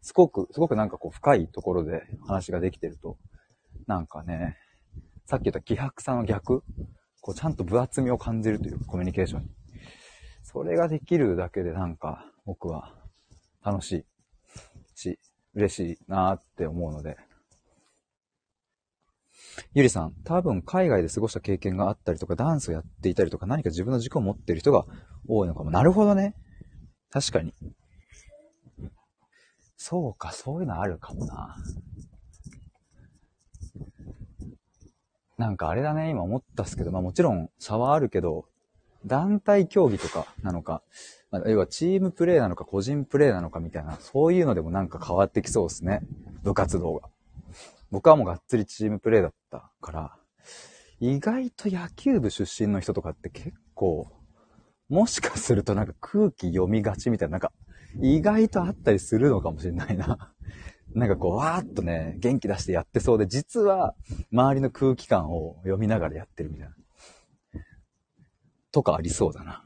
[0.00, 3.16] すごく、すごくなんかこう深いところで話ができてると、
[3.86, 4.56] なんかね、
[5.28, 6.62] さっき言った希薄さの逆、
[7.20, 9.48] こうちゃんと分厚みを感じるというコミュニケーションに。
[10.42, 12.94] それができるだけでなんか僕は
[13.62, 14.04] 楽しい
[14.94, 15.18] し、
[15.52, 17.18] 嬉しいなーって思うので、
[19.74, 24.86] ゆりさん、多分海外で過ごした経験があったりとか、ダンスをやっていたりとか、何か自分の軸を持っている人が
[25.28, 25.70] 多いのかも。
[25.70, 26.34] なるほどね。
[27.10, 27.52] 確かに。
[29.76, 31.54] そうか、そういうのあるかもな。
[35.38, 38.46] なんかあれだね、今思ったっすけど、まあもちろん差はあるけど、
[39.06, 40.82] 団体競技とかなのか、
[41.30, 46.00] まあ、要はチームプレーなのか個人プレーなのかみたいな、そういうのでもなんか変わってきそうですね。
[46.42, 47.08] 部活動が。
[47.90, 50.16] 僕はもうがっつりチームプレーだったから、
[51.00, 54.10] 意外と野球部出身の人とかって結構、
[54.88, 57.52] もしかするとなんか空気読みがちみたいな、なんか
[58.02, 60.32] 意外とあったりするのかもしれないな。
[60.94, 63.94] なんかこう、わーっとね、元気出してやってそうで、実は
[64.32, 66.74] 周りの空気感を読みながらやってるみたいな。
[68.70, 69.64] とかありそうだな。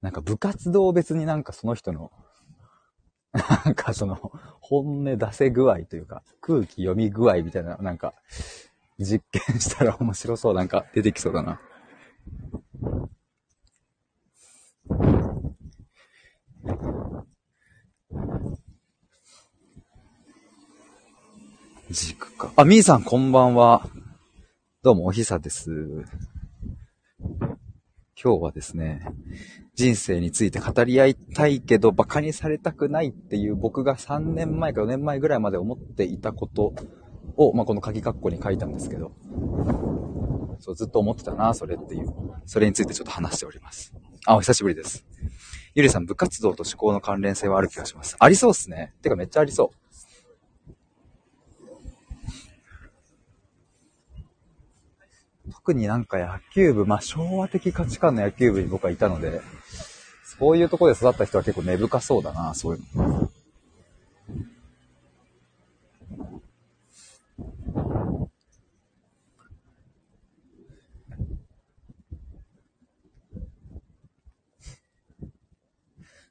[0.00, 2.12] なんか部活動別になんかその人の
[3.64, 4.16] なんかその、
[4.60, 8.14] 本音出せ具合というか、空気読み具合みたいな、なんか、
[8.98, 11.60] 実験したら面白そう、なんか出てきそうだな。
[21.90, 22.52] 軸か。
[22.56, 23.88] あ、みーさんこんばんは。
[24.82, 25.70] どうも、おひさです。
[28.22, 29.06] 今日はですね、
[29.74, 36.74] 人生について語り合いたいけど馬鹿にされたくないっていう僕が3年前か4年前ぐらいまで思っていたこと
[37.36, 39.12] を、まあ、この鍵括弧に書いたんですけど、
[40.60, 42.12] そう、ずっと思ってたな、それっていう。
[42.44, 43.94] それについてちょっと話しております。
[44.26, 45.06] あ、お久しぶりです。
[45.74, 48.16] ゆりさん、部活動と思考の関連性はある気がします。
[48.18, 48.92] ありそうっすね。
[49.00, 49.87] てかめっちゃありそう。
[55.68, 59.42] 特になんか野球部、まあ昭和的価値観の野球部に僕はいたので、
[60.24, 63.30] そういうとこで育った人は結構根深そうだな、そういうの。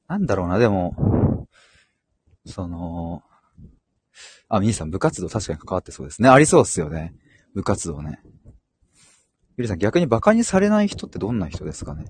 [0.08, 1.46] なんだろうな、でも、
[2.48, 3.22] その、
[4.50, 6.30] あ、みーさん部活動確かに関わってそうですね。
[6.30, 7.14] ありそうっすよね。
[7.54, 8.20] 部活動ね。
[9.58, 12.06] ゆりさん、逆に馬鹿にされない人ってどんな人ですかね？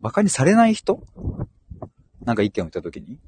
[0.00, 1.00] 馬鹿にされない人？
[2.24, 3.20] なんか意見を言ったときに。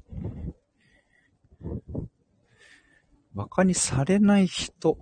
[3.33, 4.97] 馬鹿にされない人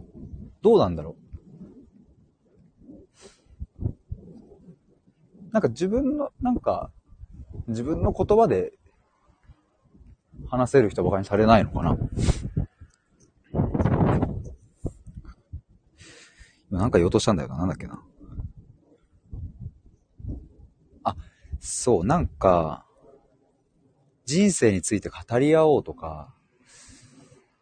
[0.61, 1.15] どうなんだろ
[3.81, 3.93] う？
[5.51, 6.91] なんか自分の、なんか、
[7.67, 8.73] 自分の言葉で
[10.47, 11.97] 話せる人は馬鹿にされないのかな？
[16.71, 17.57] なんか言おうとしたんだよな。
[17.57, 18.01] なんだっけな。
[21.03, 21.15] あ、
[21.59, 22.85] そう、なんか、
[24.25, 26.33] 人生について語り合おうとか、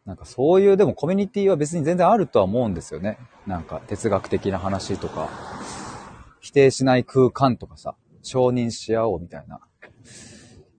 [0.05, 3.17] なんかそういうでもコミュニティは別に全然あるとは思うんですよね。
[3.47, 5.29] なんか哲学的な話とか、
[6.41, 9.59] 否定しない空間とかさ、承認し合おうみたいな。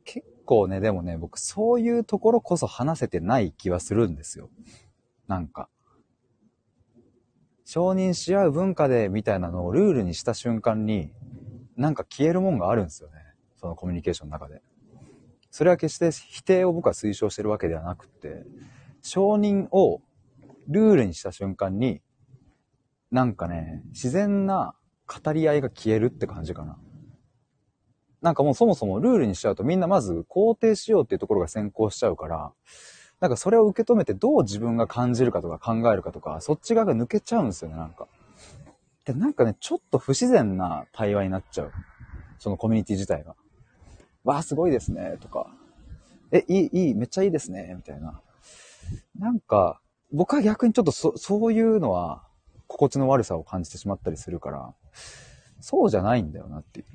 [0.04, 4.50] 結構ね、でもね、僕そういうところこそ話せてない気はするんですよ。
[5.26, 5.68] なんか。
[7.64, 11.12] 承認し合う文化でみたいなのをルールにした瞬間に、
[11.76, 13.16] なんか消えるもんがあるんですよね。
[13.56, 14.62] そのコミュニケーションの中で。
[15.50, 18.44] それは決して否定を僕は推奨してるわけではなくて、
[19.02, 20.02] 承認を
[20.68, 22.02] ルールにした瞬間に、
[23.10, 24.74] なんかね、自然な
[25.06, 26.78] 語り合いが消えるって感じかな。
[28.20, 32.52] なんかもうそもそもルールにしちゃうとみんなまず肯定しようっていうところが先行しちゃうから、
[33.24, 38.06] なんかそれを受け止めてどう自分が感じるかとか考えるかとか、そっち側が抜けちゃうんですよね、なんか。
[39.06, 41.72] で、なんかね、ちょっと不自然な対話になっちゃう。
[42.38, 43.34] そのコミュニティ自体が。
[44.24, 45.46] わあ、すごいですね、とか。
[46.32, 48.20] え、いい、いい、めっちゃいいですね、みたいな。
[49.18, 49.80] なんか、
[50.12, 52.26] 僕は逆にちょっとそ、そういうのは、
[52.66, 54.74] 心地の悪さを感じてしまったりするから、
[55.60, 56.86] そうじゃないんだよなっていう。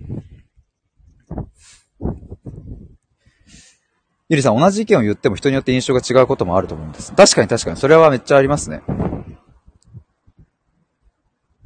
[4.29, 7.13] ゆりさん、同じ意見を言っても人によって印象が違うこともあると思うんです。
[7.13, 8.83] 確かに確かに、それはめっちゃありますね。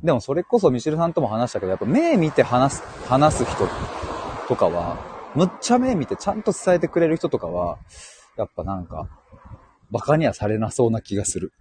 [0.01, 3.67] でもそれこそミシルさんとも話したけど、やっぱ目見て話す、話す人
[4.47, 4.97] とかは、
[5.35, 7.79] むっちゃ目見てちゃんと伝えてくれる人とかは、
[8.37, 9.09] やっぱなんか、
[9.91, 11.51] 馬鹿にはされなそうな気がする。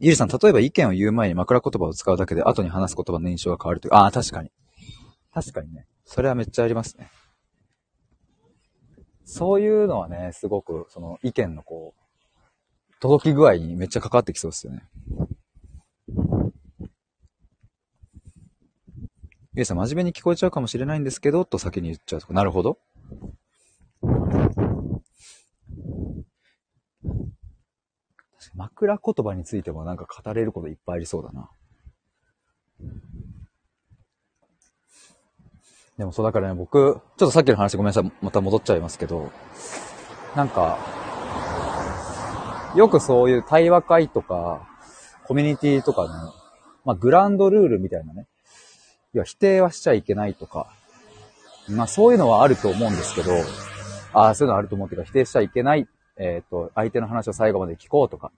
[0.00, 3.94] ゆりさん、例えば意見を言う前に枕言葉を使うだけで後に話す言葉の印象が変わるという。
[3.94, 4.50] ああ、確かに。
[5.34, 5.86] 確かにね。
[6.06, 7.10] それはめっちゃありますね。
[9.24, 14.88] そういうのはね、すごく、その意見のこう、届き具合にめっちゃ関わってきそうですよね。
[19.56, 22.32] ゆりさん、真面目に聞こえちゃうかもしれないんですけど、と先に言っちゃうとか。
[22.32, 22.78] なるほど。
[28.54, 31.50] 枕言葉についてもなんか語れることいっぱいありそうだな。
[35.98, 39.30] でもそうだからね、僕、ちょっとさっきの話ごめんなさい、また戻っちゃいますけど、
[40.34, 40.78] なんか、
[42.74, 44.68] よくそういう対話会とか、
[45.26, 46.34] コミュニティとかの、
[46.84, 48.26] まあ、グランドルールみたいなね、
[49.14, 50.66] いや、否定はしちゃいけないとか、
[51.68, 53.32] まあそういうのはあると思うんですけど、
[54.12, 58.32] ああ、そういうのはあると思ってか、否定しちゃいけないえっ、ー、と、相手の話を最後まで聞こうとか、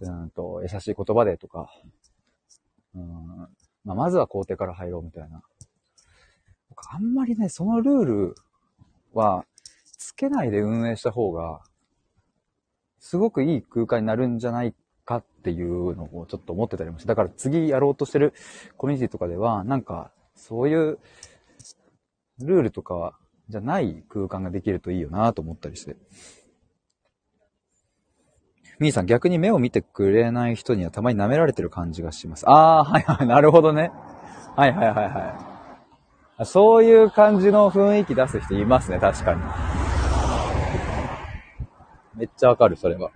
[0.00, 1.68] うんと、優しい言葉でとか、
[2.94, 3.48] うん、
[3.84, 5.42] まあ、まずは肯定から入ろうみたいな。
[6.74, 8.34] 僕あんまりね、そのルール
[9.12, 9.44] は、
[9.96, 11.60] つけないで運営した方が、
[12.98, 17.08] すごくいい空間になるんじゃないかっていうのをちょっと思ってたりもして。
[17.08, 18.34] だから次やろうとしてる
[18.76, 20.98] コミュニティとかでは、なんか、そういう
[22.40, 23.16] ルールとか
[23.48, 25.96] じゃない空間ができるといいよなと思ったりして。
[28.80, 32.48] みーさん、逆に目を見てくれない人にはたまに舐められてる感じがします。
[32.48, 33.92] ああ、はいはい、なるほどね。
[34.56, 35.53] はいはいはいはい。
[36.42, 39.42] そういう感じの雰囲気出す人いますね、確かに。
[42.16, 43.12] めっちゃわかる、それは。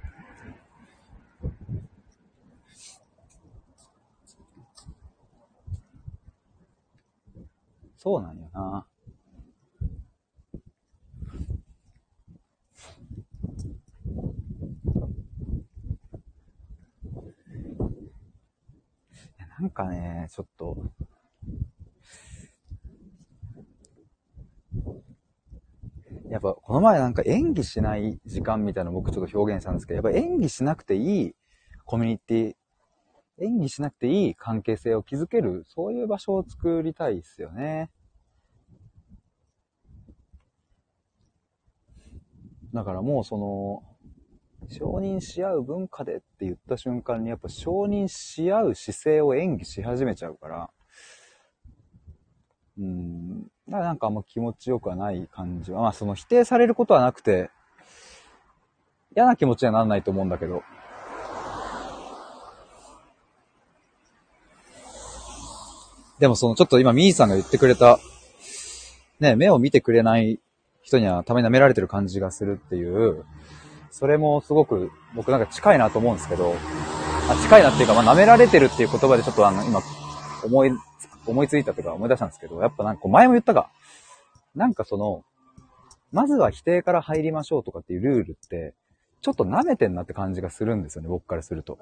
[7.96, 8.86] そうなんよな。
[19.60, 20.76] なんかね、ちょっと、
[26.30, 31.34] やっぱこの前なんか演技しない時間みたいなの僕ちょっと表現したんですけど、やっぱ演技しなくていい
[31.84, 32.54] コミュニティ、
[33.44, 37.90] 演技しなくていい関係性を築ける、そういう場所を作りたいですよね。
[42.74, 43.82] だからもうその、
[44.70, 50.70] 承認し合う文化でって言った瞬間にやっぱ承認し合う姿勢を演技し始めちゃうから、
[52.78, 57.50] うん、だからなんかあんま気持ちよくはない感じは、まあその否定されることはなくて、
[59.14, 60.62] 嫌な気持ちにはならないと思うんだけど、
[66.18, 67.98] でもそのちょっと今ミーさんが言ってくれた、
[69.20, 70.40] ね、目を見てくれない
[70.82, 73.24] 人にはために舐められてる感じがするっていう、
[73.90, 76.54] それもすごく僕なんか近いなと思うんですけど、
[77.30, 79.82] あ近いなっていうか、まあ、舐められてるっていう言葉でちょっとあの、今、
[80.44, 80.70] 思い、
[81.30, 83.70] 思いついたとか思い出したんですけど、やっぱなんか前も言ったか、
[84.54, 85.24] なんかその、
[86.12, 88.74] まずは否定から入りましょうとかっていうルールって、
[89.20, 91.78] ちょっと舐めてんなって感じがするんですよね、僕からすると。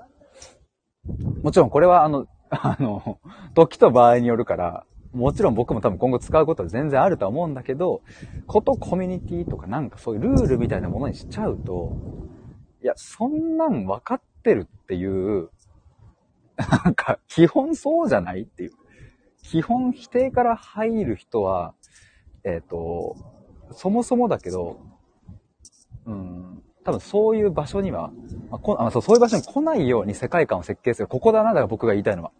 [1.43, 3.19] もちろんこれはあの、 あの、
[3.55, 8.03] 時と場合によるから、もちろん僕も多分今後使うことは全然あるとは思うんだけど、
[8.47, 11.97] ことコミュニティとかなんかそういうルールみたいなものにしちゃうと、
[12.83, 15.49] いや、そんなん分かってるっていう、
[16.85, 18.73] なんか基本そうじゃないっていう。
[19.47, 21.75] 基本否定から入る人は、
[22.43, 23.17] えっ、ー、と、
[23.73, 24.81] そもそもだけど、
[26.05, 28.11] うん、多分そういう場所には、
[28.51, 31.09] まあ、こあそうそういう場所に来ないように世界観を設計する。
[31.09, 32.33] ここだな、だから僕が言いたいのは。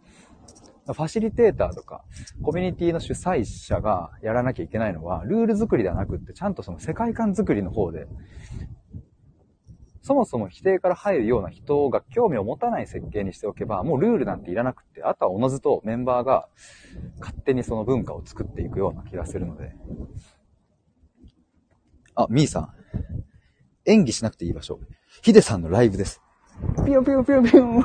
[0.87, 2.03] ファシリテーターとか、
[2.41, 8.07] コミュニティの主催者がやらなきゃいけないのは、ルール作りではなくって、ちゃんとその世界観作りの方で、
[10.07, 16.47] そもそも否定から入るような人が興味を持たない設計にしておけば、もうルールなんていらなくって、あとはおのずとメンバーが
[17.19, 19.75] 勝手にその文化を作っていくような気がするので。
[22.15, 22.69] あ、ミーさん。
[23.83, 24.79] 演技しなくていい場所。
[25.21, 26.21] ヒデさんのライブです。
[26.85, 27.83] ピヨピヨピヨピヨ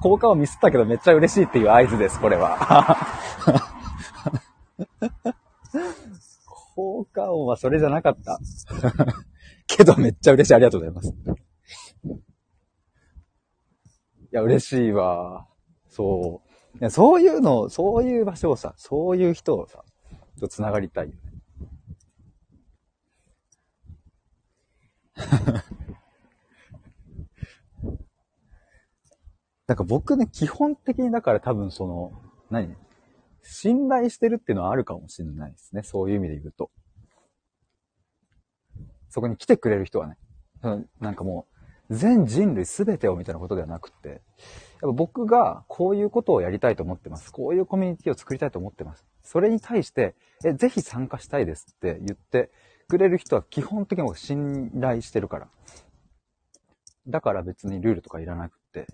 [0.00, 2.96] 効果をミスったけどめっちゃ嬉しいっていう合図です、これは。
[6.74, 8.40] 効果音はそれじゃなかった。
[9.76, 10.54] けどめっちゃ嬉しい。
[10.54, 11.14] ありがとうございます。
[14.32, 15.46] いや、嬉しいわ。
[15.88, 16.42] そ
[16.74, 16.78] う。
[16.78, 19.84] いやそういうの、そういう場所をさ、そういう人をさ、
[20.40, 21.20] と繋がりたいよね。
[29.66, 32.12] なんか僕ね、基本的にだから多分その、
[32.50, 32.76] 何？
[33.42, 35.82] 信頼してるっていうのはあるかもしれないですね。
[35.82, 36.70] そういう意味で言うと。
[39.10, 40.16] そこに来てくれる人はね。
[41.00, 41.46] なんかも
[41.90, 44.20] う、全人類全てをみたいなことではなくて、やっ
[44.82, 47.32] ぱ僕がこういうことをやりたいと思ってます。
[47.32, 49.04] こういうコミュニティを作りたいと思ってます。
[49.22, 52.50] それに対して、え、ぜひ参加したいですって言って
[52.88, 55.48] くれる人は基本的に僕信頼してるから。
[57.08, 58.86] だから別にルールとかいらなくて、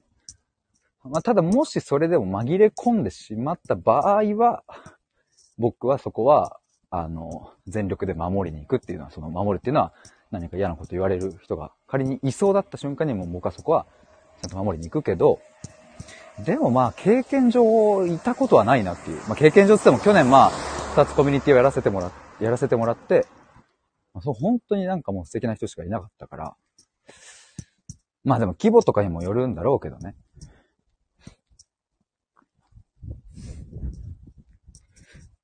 [1.04, 4.64] まあ、ただもしそれでも紛れ込んでしまった場合は、
[5.58, 6.58] 僕はそこは、
[6.90, 9.92] あの、全力で守りに行くっていうのは、その守るっていうのは、
[10.30, 13.86] 何か嫌なこと言われる人が仮にいそうだった瞬間にも僕はそこは
[14.42, 15.40] ちゃんと守りに行くけど、
[16.44, 19.20] でもまあ経験上いたことはないなっていう。
[19.28, 20.50] まあ経験上って言っても去年まあ
[20.94, 22.10] 二つコミュニティをやらせてもら
[22.40, 23.26] やらせてもらって、
[24.12, 26.56] まあ、そう本当になんかもう素敵な人しかいなかったから、
[28.24, 30.16] まあでも規模とかにもよるんだろうけどね。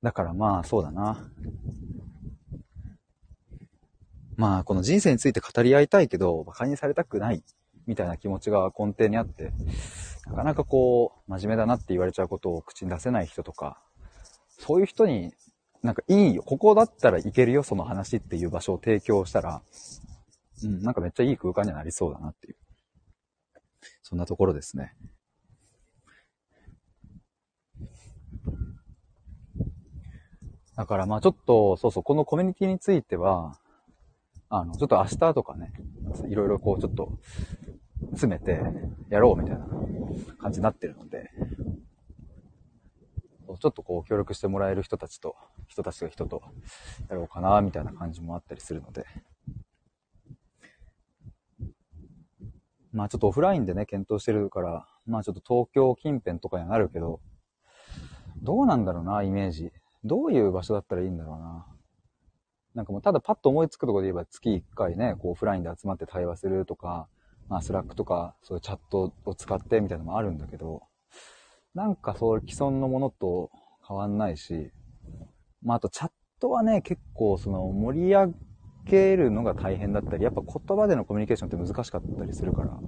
[0.03, 1.31] だからまあ、そうだな。
[4.35, 7.41] まあ、この人生について語り合いたいけど、馬鹿にされたくない、
[7.87, 9.53] みたいな気持ちが根底にあって、
[10.25, 13.81] なかなかこう、真面目だなって言われちゃうことを口に出せない人とか、
[14.59, 15.33] そういう人に、
[15.81, 19.61] なんかいいよ、ここだったらいけるよ、その話っていう場所を提供したら、
[20.63, 22.55] うん、なんかめっちゃいい空間にはなりそうだなっていう。
[24.01, 24.95] そんなところですね。
[30.75, 33.59] だからまあちょっと、そうそう、このコミュニティについては、
[34.49, 35.73] あの、ちょっと明日とかね、
[36.27, 37.17] いろいろこうちょっと
[38.11, 38.61] 詰めて
[39.09, 39.67] やろうみたいな
[40.39, 41.31] 感じになってるので、
[43.59, 45.35] ちょっとこう協力してもらえる人たちと、
[45.67, 46.41] 人たちが人と
[47.09, 49.05] やろうかな、みたいな感じもあったりするので、
[52.91, 57.21] まあちょっとオフラインでね、検討してるから、まあちょっと東京近辺とかにはなるけど、
[58.41, 59.71] どうなんだろうな、イメージ。
[60.03, 61.65] どういう場所だったらいいんだろうな。
[62.75, 67.07] なんかもうただパッと思いつくところで言えば月1回ね、こうオフラインで集まって対話するとか、
[67.49, 70.81] まあスラックとかそういうチャットを使ってみたいなのもあるんだけど、
[71.75, 73.51] なんかそう既存のものと
[73.87, 74.71] 変わんないし、
[75.61, 78.29] まああとチャットはね、結構その盛り上
[78.85, 82.81] げるのが大変だったり、やっぱ言葉でのコミュニケーションって難しかったりするから、こ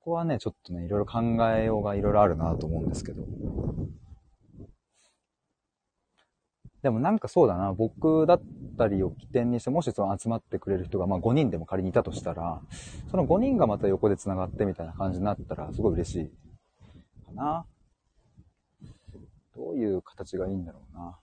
[0.00, 1.20] こはね、ちょっとね、いろいろ考
[1.54, 3.22] えようがいろいろあるなと思うんですけど。
[6.86, 8.42] でもなんかそうだな、僕だっ
[8.78, 12.60] たりを起点にして、もしその集まってくれる人が、まあ5人でも仮にいたとしたら、
[13.10, 16.30] その5人がまた横で繋がってみたいな感じになったら、すごい嬉しい
[17.26, 17.66] かな。
[19.56, 21.18] どういう形がいいんだろうな。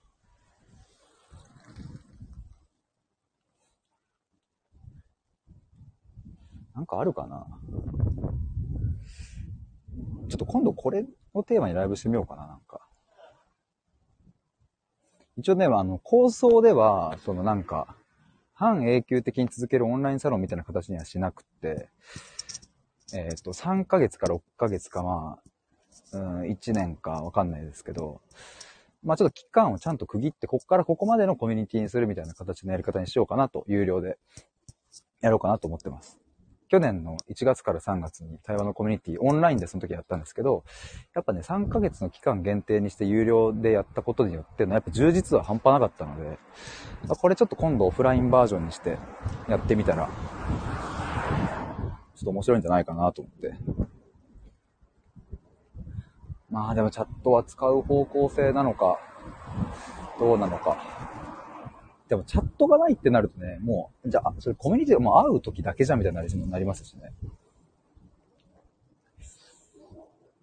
[6.74, 7.46] なんかあるかな
[10.28, 12.83] ちょっと今度これをテーマにライブしてみようかな、なんか。
[15.36, 17.96] 一応ね、あの、構想では、そのなんか、
[18.52, 21.88] 半永久的に続けるオンラインサロンみたいな形にはしなくて、
[23.12, 25.38] えっ、ー、と、3ヶ月か6ヶ月か、ま
[26.12, 28.20] あ、うん、1年かわかんないですけど、
[29.02, 34.18] まあちょっと期間をちゃんと区切って、ここからここまでのコミュニティにするみたいな形のやり方にしようかなと、有料で
[35.20, 36.18] やろうかなと思ってます。
[36.68, 40.64] 去年の1月から3月に対話のコミュニティオンラインでその時やったんですけど、
[41.14, 46.38] やっぱね、3ヶ月の期間限定にして有料でやったことによっての、やっぱ充実は半端なかったので、
[47.08, 48.98] これちょっと今度オフラインバージョンにして
[49.48, 50.08] やってみたら、
[52.16, 53.54] ちょっと面白いんじゃないかなと思って。
[56.50, 58.98] まあでもチャットは使う方向性なのか、
[60.18, 61.13] どうなのか。
[62.08, 67.12] でもチャットがないってなるとね、もう、じゃあ、それコミュニティもう会う時だけじゃんみたいなになりますしね。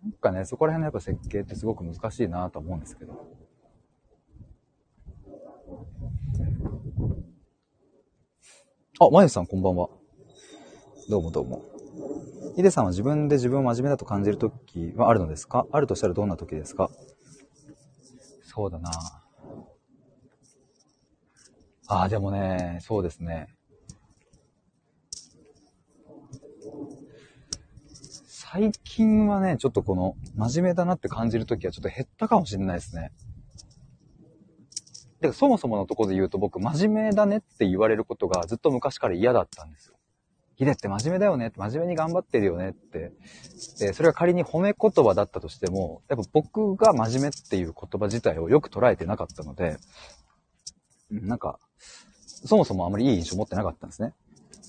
[0.03, 3.28] なんかね、そこら辺のやっぱ設計ってすごく難しいなと思うんですけど。
[8.99, 9.89] あ、まゆさんこんばんは。
[11.09, 11.62] どうもどうも。
[12.55, 15.68] ヒデさんは自分で自分を真面目だと感じる時はあるのですか？
[15.72, 16.89] あるとしたらどんな時ですか？
[18.43, 18.89] そうだな
[21.91, 23.47] ああ、でもね、そうですね。
[28.29, 33.11] 最近はね、ちょっとこの、真面目だなって感じるときはちょっと減ったかもしれないですね。
[35.19, 39.97] で、そもそものとこで言うと僕、真面目だねって言われることがずっと昔から嫌だったんですよ。
[40.55, 43.11] ヒデって真面目だよねって真面目に頑張ってるよねって。
[43.79, 49.75] で、それが仮に褒め言葉だったとしても、やっぱ僕が真面目っていう言葉自体をよく捉えてなかったので、
[51.09, 51.59] なんか、
[52.45, 54.13] そもそもあまりいい印象を持ってなかったんですね。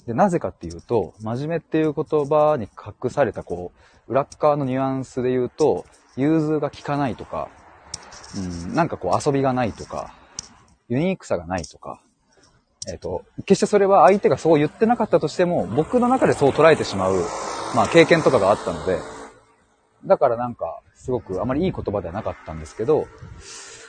[0.07, 3.73] で、なぜかっていうと、真面目っていう言葉に隠されたこ
[4.09, 5.85] う、裏側のニュアンスで言うと、
[6.17, 7.49] 融通が効かないとか、
[8.37, 10.15] うん、なんかこう遊びがないとか、
[10.89, 12.03] ユニークさがないとか、
[12.89, 17.25] えっ、ー、と、決してそれは相手がそう言ってなかったとしても、僕の中でそう捉えてしまう、
[17.75, 18.99] まあ経験とかがあったので、
[20.05, 23.07] だからなんか、すごくあまりいい言葉ではなかったんですけど、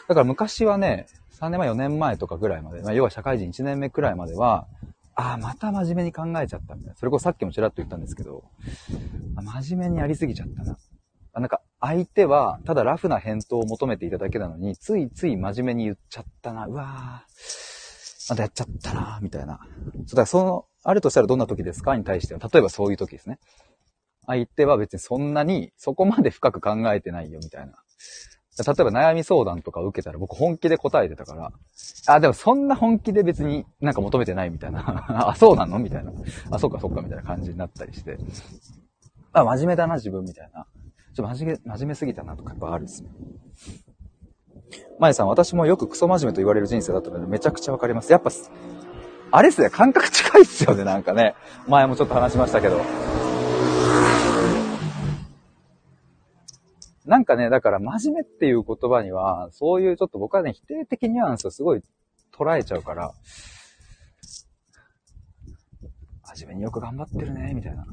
[0.07, 1.07] だから昔はね、
[1.43, 4.67] 3年前、4年前とかぐらいまで、まあ、要は社会人1年目くらいまでは、
[5.15, 6.95] ああ、また真面目に考えちゃったみたいな。
[6.95, 8.45] それこそさっきもちらっと言ったんですけど、
[9.35, 10.77] 真面目にやりすぎちゃったな。
[11.33, 16.65] あなんか、相手は、ただラフな返答を求めていただけなのに、ついつい真面目に言っちゃったな。
[16.65, 19.59] うわぁ、またやっちゃったな、みたいな。
[20.07, 23.39] そうだ、その、あるとしたらどんな時ですかに対しては、例えばそういう時ですね。
[24.27, 27.73] 相手は別にそんなに、そこまで深く考えてないよ、みたいな。
[28.57, 31.51] 例えば悩み相談とか受けたら僕本気で答えてたから、
[32.07, 35.05] あ、でもそんな本気で別になんか求めてないみたいな。
[35.29, 35.79] あ、そうなの？
[35.79, 36.11] みたいな。
[36.51, 38.17] あ、そっかそっかみたいな感じになったりして。
[39.31, 40.67] あ、真面目だな自分みたいな。
[41.15, 43.09] ちょっと真面目、真面目すぎたなとかやっぱあるですね。
[44.99, 48.11] まえさん、私もよくクソ真面目と言われる人生だったのでめちゃくちゃわかります。
[48.11, 48.29] やっぱ、
[49.31, 51.33] あれっすね、感覚近いっすよね、なんかね。
[51.67, 52.81] 前もちょっと話しましたけど。
[57.05, 61.81] なんかね、だから真面目っていう言葉には、そういうちょっと僕はね、否定的ニュアンスをすごい
[62.33, 63.13] 捉えちゃうから、
[66.35, 67.85] 真面目によく頑張ってるね、みたいな。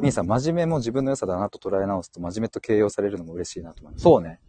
[0.00, 4.02] みーさん、真面目も自分の良さだなと捉え直すと、真面目と形容されるのも嬉しいなと思います。
[4.02, 4.40] そうね。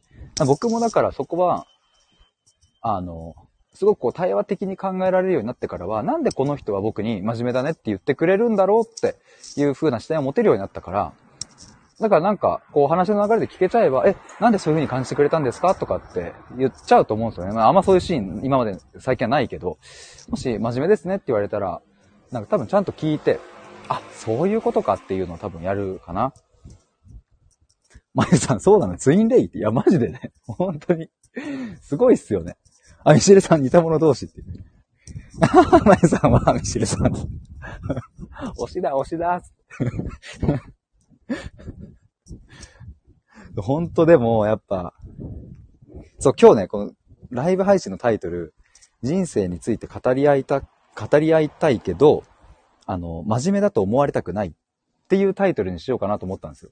[0.46, 1.66] 僕もだからそこは、
[2.82, 3.36] あの、
[3.80, 9.16] すごくこう対話的に考えられるようになってからは、なんでこの人は僕に真面目だねって言ってくれるんだろうって
[9.56, 11.14] いう風な視点を持てるようになったから、
[11.98, 17.54] だからなんか、こう話の流れで聞けちゃえば、え、なんでそういう風に感じてくれたんですかとかって言っちゃうと思うんですよね。
[17.54, 19.78] まあ、あんまそういうシーン、今まで最近はないけど、
[20.28, 21.82] もし真面目ですねって言われたら、
[22.32, 23.40] なんか多分ちゃんと聞いて、
[23.88, 26.34] あ、そういうことかっていうのを多分やるかな。
[28.14, 29.60] まゆさん、そうなのツインレイって。
[29.60, 30.34] いや、マジでね。
[30.46, 31.10] 本当に。
[31.82, 32.58] すごいっすよね。
[33.04, 34.42] あ、ミシルさん似た者同士って。
[35.86, 37.14] まゆさんはミシルさん。
[38.58, 39.42] 推しだ、推しだ。
[43.62, 44.94] 本当でも、やっぱ、
[46.20, 46.92] そう、今日ね、この
[47.30, 48.54] ライブ配信のタイトル、
[49.02, 52.24] 人生について語り合いた、語り合いたいけど、
[52.86, 54.52] あの、真面目だと思われたくないっ
[55.08, 56.72] ていうタイトルにしようかなと思ったんですよ。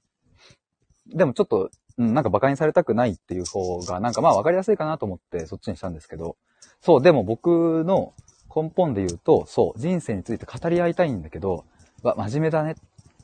[1.08, 6.38] でもちょっと、うん、なんか馬鹿にされたくないっていう方が、なんかまあ分かりやすいかなと思ってそっちにしたんですけど、
[6.82, 8.14] そう、でも僕の
[8.56, 11.66] 根本で言うと、そう、人生について語り合いたいんだけど、
[12.04, 12.76] わ、真面目だねっ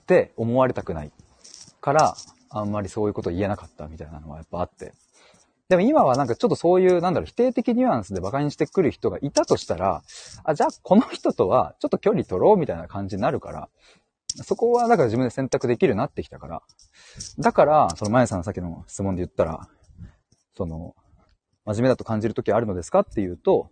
[0.06, 1.12] て思われたくない
[1.82, 2.16] から、
[2.50, 4.94] あんまりそういうこと言えなかったみたいなのはやっぱあって。
[5.70, 10.04] でも今はなんかちょっとそういう、なんだろう、否定的ニュアンスで馬鹿にしてくる人がいたとしたら、
[10.44, 13.70] あ、じゃあこの人とはちょっと距離取ろうみたいな感じになるから、
[14.44, 16.62] そこはだから自分で選択できるようになってきたから。
[17.40, 19.68] だから、その前さんのさっきの質問で言ったら、
[20.56, 20.96] その、
[21.66, 23.70] 真面目だと感じるときあるのですかっていうと、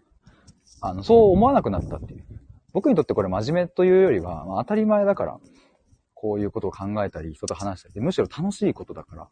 [0.81, 2.25] あの、そう思わなくなったっていう。
[2.73, 5.39] 僕にとってこれ真面目というよりは、まあ、当たり前だから、
[6.13, 9.27] こういうことを考えたり、人と話したり、むしろ楽しいことだから、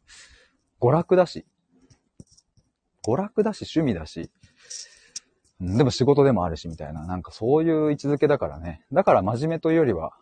[0.81, 1.45] 娯楽だし、
[3.05, 4.31] 娯楽だし、趣味だし、
[5.61, 8.85] でも仕事でもあるし、みたいな、なんかそういう位置づけだからね。
[8.91, 10.13] だから真面目というよりは、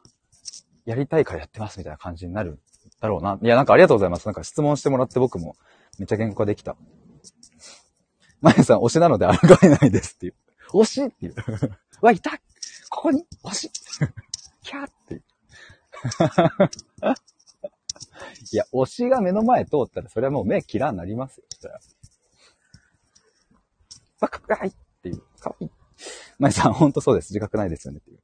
[0.88, 2.62] やりたいからやってます、みたいな感じになる
[3.02, 3.38] だろうな。
[3.42, 4.26] いや、なんかありがとうございます。
[4.26, 5.58] なんか質問してもらって僕も
[6.00, 6.78] めっちゃ言語化できた。
[8.40, 9.34] まゆさん、推しなので抗
[9.64, 10.36] えないですっていう。
[10.70, 11.36] 推しっていう。
[12.02, 12.32] わ、いた
[12.90, 13.70] ここに推し
[14.64, 15.24] キャーっていう。
[18.54, 21.44] いや、推しが目の前通ったら、それはもう目キラーになりますよ。
[21.50, 21.82] そしたら。
[24.22, 25.22] わ、かわいいっていう。
[25.42, 25.72] かわいい。
[26.40, 27.34] まゆさん、ほんとそうです。
[27.34, 28.20] 自覚ないですよねっていう。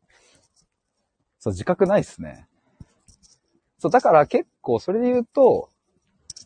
[1.39, 2.47] そう、自覚ないっすね。
[3.83, 5.69] そう、だから結構それで言うと、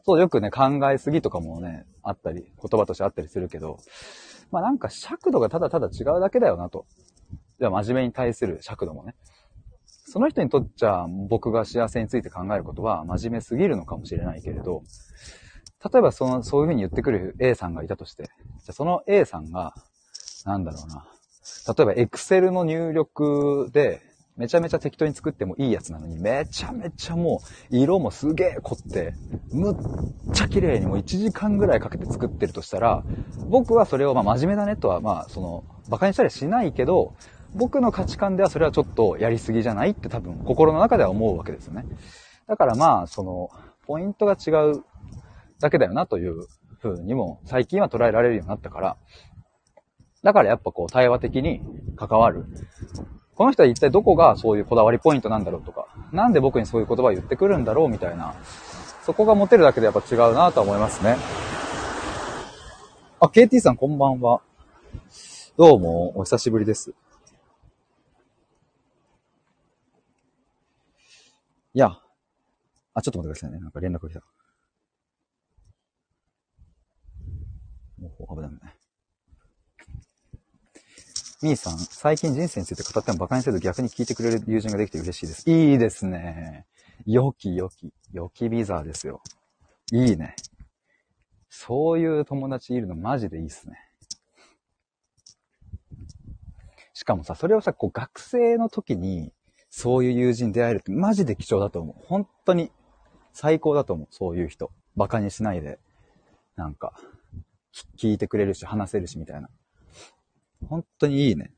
[0.07, 3.77] そう、よくね、考えすぎとかもね、あったり、言葉としてあったりするけど、
[4.49, 6.87] まあなんか尺度がただただ違うだけだよなと。
[7.59, 9.13] じゃあ真面目に対する尺度もね。
[10.07, 14.81] その人にとっちゃ僕が幸せについて考えることは真面目すぎるのかもしれないけれど、
[15.93, 18.31] 例えばその、そういうふうに言ってくる A さんがいたとして、
[18.63, 19.75] じゃその A さんが、
[20.43, 21.05] なんだろうな。
[21.77, 24.06] 例えば Excel の入力で、
[24.37, 29.15] めちゃめちゃ適当に作ってもいいやつなのに、めちゃめちゃもう、色もすげえ凝って、
[29.51, 29.75] むっ
[30.31, 33.03] ちゃ綺麗にもう1時間ぐらいかけて作ってるとしたら、
[33.47, 37.13] 僕はそれをまあ真面目だねとは、まあその、馬鹿にしたりしないけど、
[37.55, 41.85] 僕の価値観ではそれはちょっとやりすぎじゃないって多分心の中では思うわけですよね。
[42.47, 43.49] だからまあ、その、
[43.87, 44.83] ポイントが違う
[45.59, 46.45] だけだよなという
[46.83, 48.97] 風にも最近は捉えられるようになったから、
[50.23, 51.61] だからやっぱこう対話的に
[51.95, 52.45] 関わる。
[53.37, 58.33] この人は一体どこがそういうこだわりポイントなんだろうとか、なんで僕にそういう言葉を言ってくるんだろうみたいな、
[59.03, 61.17] そこが持てるだけでやっぱ違うなと思いますね。
[63.19, 64.41] あ、KT さんこんばんは。
[65.55, 66.95] どうも、お久しぶりです。
[71.75, 71.95] いや、
[72.95, 73.59] あ、ちょっと待ってくださいね。
[73.59, 74.21] なんか連絡来た。
[77.99, 78.76] もう、危ない危ない。
[81.43, 85.47] みーさん、最近人生について語っても馬鹿にせず逆に聞いてくれる友人ができて嬉しいです。
[85.47, 86.65] いいですね。
[87.05, 89.21] 良き良き、良きビザーですよ。
[89.91, 90.35] いいね。
[91.47, 93.77] そういう友達いるのマジでいいっすね。
[96.93, 99.31] しかもさ、それをさ、こう学生の時に、
[99.69, 101.95] そういう友人出会えるってマジで貴重だと思う。
[102.07, 102.71] 本当に
[103.33, 104.07] 最高だと思う。
[104.09, 104.71] そういう人。
[104.95, 105.77] 馬鹿にしないで。
[106.55, 106.93] なんか、
[107.95, 109.49] 聞いてくれるし、話せるし、みたいな。
[110.67, 111.51] 本当にいいね。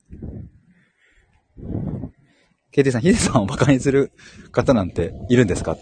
[2.71, 4.11] KT さん、ヒデさんを馬鹿にする
[4.51, 5.75] 方なんているんですか？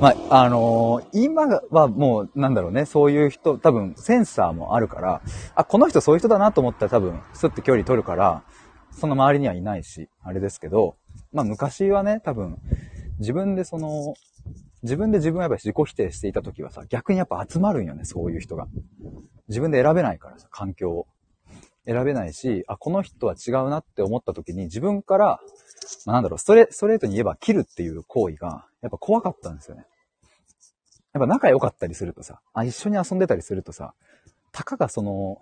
[0.00, 5.22] まあ、あのー、今はもう、なんだろうね、そういう人、多分、センサーもあるから、
[5.54, 8.42] あ、この人そういう人だなと思ったら多分、スッて距離取るから、
[8.90, 10.96] その周りにはいないし、あれですけど、
[11.32, 12.56] まあ昔はね、多分、
[13.18, 14.14] 自分でその、
[14.82, 18.66] 自分で自分はやっぱ自己否定していた時はさ、逆にやっぱ集まるんよね、そういう人が。
[19.48, 21.06] 自分で選べないからさ、環境を。
[21.86, 25.40] 選べないし、あ、この人は違うなって思った時に自分から、
[26.06, 29.84] まあ、なんだろう、ストレ、ストレートに言えば切るっていう行為が、やっぱ怖かったんですよね。
[31.12, 33.94] やっぱ仲良かったりするとさ、あ、一緒に遊んでたりするとさ、
[34.52, 35.38] たかがその、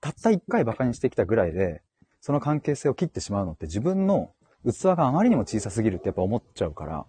[0.00, 1.82] たった一回馬鹿にしてきたぐらいで、
[2.20, 4.32] その関係性を切ってしまうのって自分の
[4.64, 7.06] 器があまりにも小さすぎるってやっぱ思っちゃうから、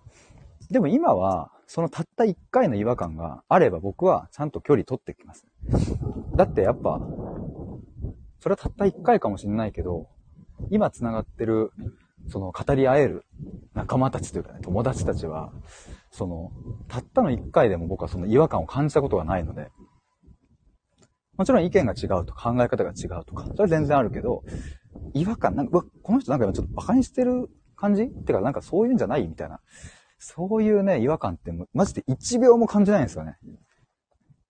[0.69, 5.45] でも今は、そのたった一回の違和感があれば僕はちゃんと距離取ってきます。
[6.35, 6.99] だってやっぱ、
[8.41, 10.09] それはたった一回かもしれないけど、
[10.71, 11.71] 今繋がってる、
[12.27, 13.25] その語り合える
[13.75, 15.53] 仲間たちというかね、友達たちは、
[16.09, 16.51] その、
[16.87, 19.69] たったの一回でも僕はその違和感を感じたことがないので、
[21.37, 24.43] もちろん意見が違うとか考え方が違うとか、それは全然あるけど、
[25.13, 28.03] 違和感、なんか、うわこの人なんか今ちょっと馬鹿にしてる感じ？
[28.03, 29.59] ってか、なんかそういうんじゃないみたいな。
[30.17, 33.37] そういうね、違和感ってマジで1秒も感じないんですよね。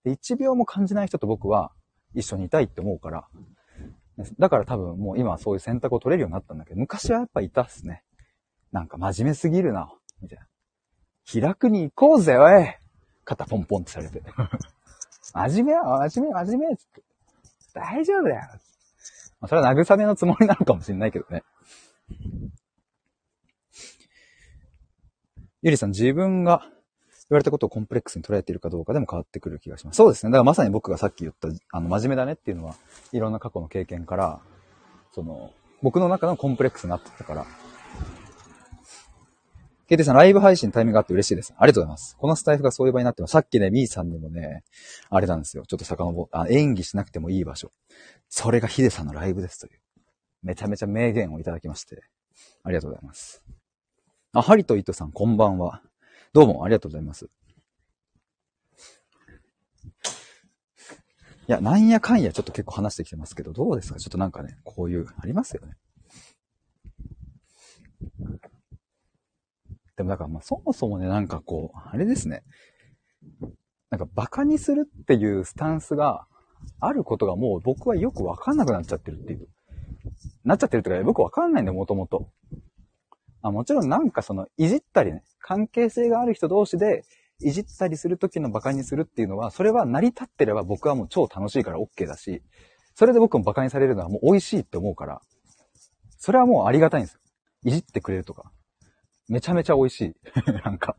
[0.05, 1.71] で1秒も感じない人と僕は
[2.15, 3.27] 一緒にいたいって思うから。
[4.39, 8.03] だから多分もう今はそういう選択を取れるようになったんだけど、昔はやっぱいたっすね。
[8.71, 9.91] なんか真面目すぎるな、
[10.21, 10.45] みたいな。
[11.25, 12.65] 気楽に行こうぜ、おい
[13.23, 14.21] 肩ポンポンってされて。
[15.33, 17.03] 真面目は真面目、真面目つって。
[17.73, 18.41] 大丈夫だよ。
[19.39, 21.43] まあ、それは慰めのつもりなのかもしれないけどね。
[25.61, 26.67] ゆりさん、自分が
[27.31, 29.95] 言われたことをコンプレックスに捉えているかどうかでも変わってくる気がします。
[29.95, 30.31] そうですね。
[30.33, 32.75] だからまさに僕がさっき言った、あの、真面目だねっていうのは、
[33.13, 34.41] いろんな過去の経験から、
[35.13, 37.45] その、僕の中のコンプレックスになってたから。
[39.87, 41.53] ケイテさん、ライブ配信タイミングがあって嬉しいです。
[41.57, 42.17] ありがとうございます。
[42.17, 43.31] このスタイフがそういう場になってます。
[43.31, 44.63] さっきね、ミーさんにもね、
[45.09, 45.63] あれなんですよ。
[45.65, 47.71] ちょっと遡あ、演技しなくてもいい場所。
[48.27, 49.79] それがヒデさんのライブですという。
[50.43, 52.03] めちゃめちゃ名言をいただきまして。
[52.63, 53.41] ありがとうございます。
[54.33, 55.81] あ、ハリとイトさん、こんばんは。
[56.33, 57.25] どうも、ありがとうございます。
[57.25, 57.27] い
[61.47, 63.99] や、なんやかんやちょっと結構話してきてますけど、どうですか？
[63.99, 65.73] ちょっとなんかね、こういう、ありますよね。
[69.97, 72.43] でもだからまあそもそもね、なんかこう、あれですね。
[73.89, 76.27] なんか馬鹿にするっていうスタンスが
[76.79, 79.49] あることがもう僕はよくわかんなくなっちゃってるっていう。
[80.45, 82.31] なっちゃってるっていうか、僕わかんないんだよ、もともと。
[83.41, 87.03] あもちろんなんかその、いじったりね、関係性がある人同士で、
[87.39, 92.43] いじったりするときの馬鹿にするっていうのは、それは成り立ってれば僕はもう超楽しいから OK だし、
[92.93, 95.21] それで僕も馬鹿にされるのはもう美味しいって思うから、
[96.17, 97.19] それはもうありがたいんですよ。
[97.63, 98.51] いじってくれるとか。
[99.27, 100.15] めちゃめちゃ美味しい。
[100.65, 100.95] なんか、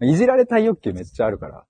[0.00, 1.64] いじられたい欲求めっちゃあるから、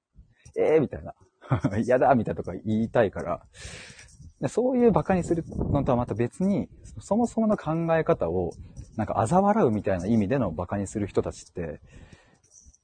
[0.58, 1.14] ええー、みたいな。
[1.82, 6.68] 嫌だみたいなとか言いたいから、そういう馬鹿にするのとはまた別に、
[7.00, 8.52] そもそもの考え方を
[8.98, 11.80] なんか嘲笑うみたいな意味での馬鹿にする人たちって、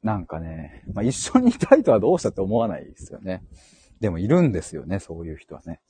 [0.01, 3.43] なんかね、まあ、一緒にいたいとはどうしたって思わないですよね。
[3.99, 5.81] でもいるんですよね、そういう人はね。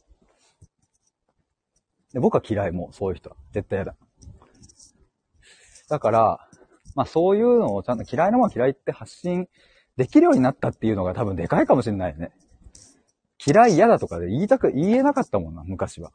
[2.15, 3.37] で僕は嫌いもう、そういう人は。
[3.53, 3.97] 絶対嫌だ。
[5.91, 6.49] だから、
[6.95, 9.47] まあそういうのをちゃんと嫌いなもん嫌いって発信
[9.99, 12.33] できるようになったっていうのが多分でかいかもしれないよね。
[13.47, 16.13] 嫌い嫌だとかで言いたく、言えなかったもんな、昔は。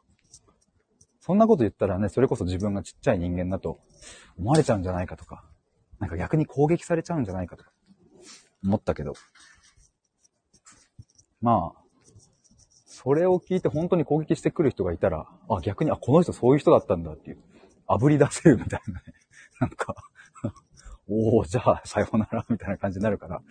[1.20, 3.80] そんなこと言ったらね、それこそ自分がちっちゃい人間だと
[4.38, 5.44] 思われちゃうんじゃないかとか、
[5.98, 7.70] なんか逆に攻撃されちゃうんじゃないかとか、
[8.64, 9.12] 思ったけど。
[11.42, 11.80] まあ、
[12.86, 17.38] それを聞いて本当に攻撃してくる人がいたら、あ、逆に、あ、この人そういう人だったんだっていう、
[17.86, 19.02] 炙り出せるみたいなね。
[19.60, 19.94] なんか、
[21.08, 23.42] おおじゃあ、さようなら、みたいな感じになるから。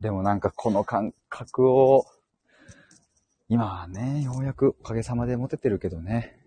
[0.00, 2.04] でもなんかこの感覚を、
[3.50, 6.38] 今はね、ようやくおかげさまで持ててるけどね。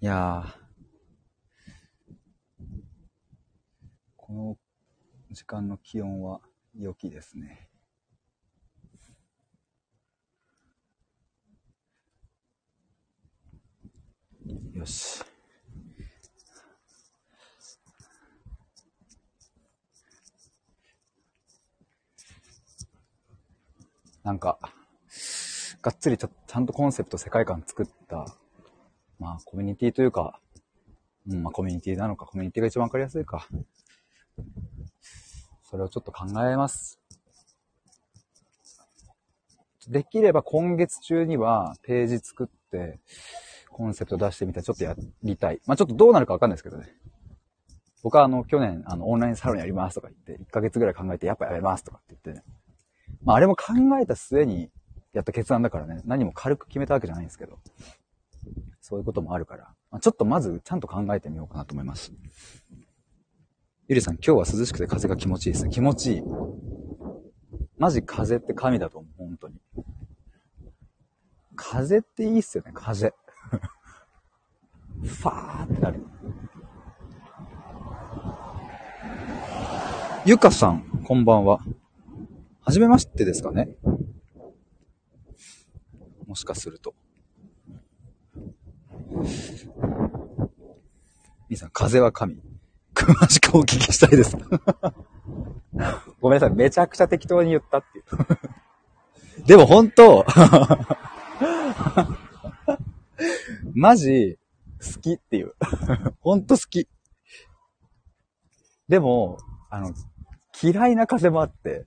[0.00, 0.44] いや、
[4.16, 4.58] この
[5.32, 6.40] 時間の気温は
[6.78, 7.68] 良きですね。
[14.74, 15.24] よし。
[24.24, 24.58] なんか、
[25.82, 28.26] がっつりちゃちゃんとコンセプト、世界観作った、
[29.18, 30.40] まあ、コミュニティというか、
[31.28, 33.46] うん、まあ、コミュニティなのか、コミュニティが一番わかりやすいか。
[35.62, 36.98] それをちょっと考えます。
[39.88, 43.00] できれば今月中にはページ作って、
[43.68, 45.60] コンセプト出してみたらちょっとやりたい。
[45.66, 46.94] まあちょっとどうなるかわかんないですけどね。
[48.02, 52.54] 僕はあの、去年、あの、オンラインサロンやりますとか言って、1ヶ月ぐらい考えて、やっぱやめますとかって言ってね。
[53.24, 54.70] まああれも考えた末に
[55.12, 57.58] やった決断だからね、何も軽く決めたわけじゃないんですけど。
[58.80, 59.64] そういうこともあるから。
[59.90, 62.12] まあ、ちょっとまずちゃんと考えてみようかなと思います。
[63.88, 65.70] ゆりさん、今日は涼しくて風が気持ちいいですね。
[65.70, 66.22] 気持ちいい。
[67.78, 69.54] マジ風って神だと思う、本当に。
[71.56, 73.14] 風っていいっすよね、風。
[75.02, 76.04] ファーってなる。
[80.26, 81.60] ゆかさん、こんばんは。
[82.66, 83.68] はじめましてですかね？
[86.26, 86.94] もしかすると。
[91.50, 92.40] みさん、風は神。
[92.94, 94.38] 詳しくお聞きしたいです。
[96.22, 98.04] ごめんなさい、めちゃくちゃ適当に言ったっていう。
[99.44, 100.24] でも本当、
[103.74, 104.38] マジ、
[104.80, 105.54] 好きっていう。
[106.20, 106.88] ほんと好き。
[108.88, 109.36] でも、
[109.68, 109.92] あの、
[110.62, 111.86] 嫌いな風もあって、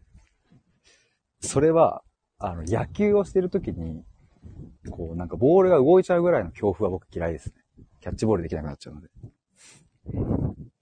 [1.39, 2.03] それは、
[2.39, 4.03] あの、野球をしてるときに、
[4.91, 7.53] こう、なんかボールが動いちゃうぐらいの恐怖は僕嫌いですね。
[8.01, 9.09] キャッチボールできなくなっちゃうので。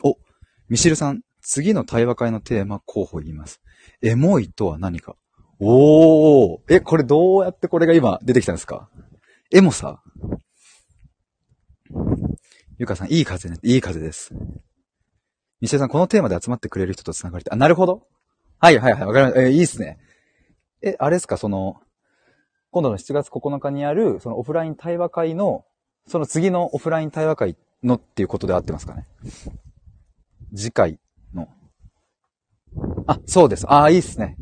[0.03, 0.17] お、
[0.69, 3.61] ミシルさん、次の対話会のテーマ候補言います。
[4.01, 5.15] エモいとは何か？
[5.59, 8.89] おーえ、これどうやってこれが今出てきたんですか？
[9.51, 10.01] エモさ
[12.77, 13.57] ゆかさん、いい風ね。
[13.63, 14.33] いい風です。
[15.61, 17.53] ミシルさん、このテーマで集まってくれる人と繋がりたい。
[17.53, 18.07] あ、なるほど。
[18.59, 19.41] はいはいはい、わかりました。
[19.43, 19.97] えーいいっすね。
[20.81, 21.81] え、あれですか、その、
[22.71, 25.65] 今度の7月9日にある、そのオフライン対話会の、
[26.07, 29.07] その次のオフライン対話会のっていうことで合ってますかね？
[30.55, 30.99] 次回
[31.33, 31.47] の。
[33.07, 33.65] あ、そうです。
[33.67, 34.37] ああ、いいっすね。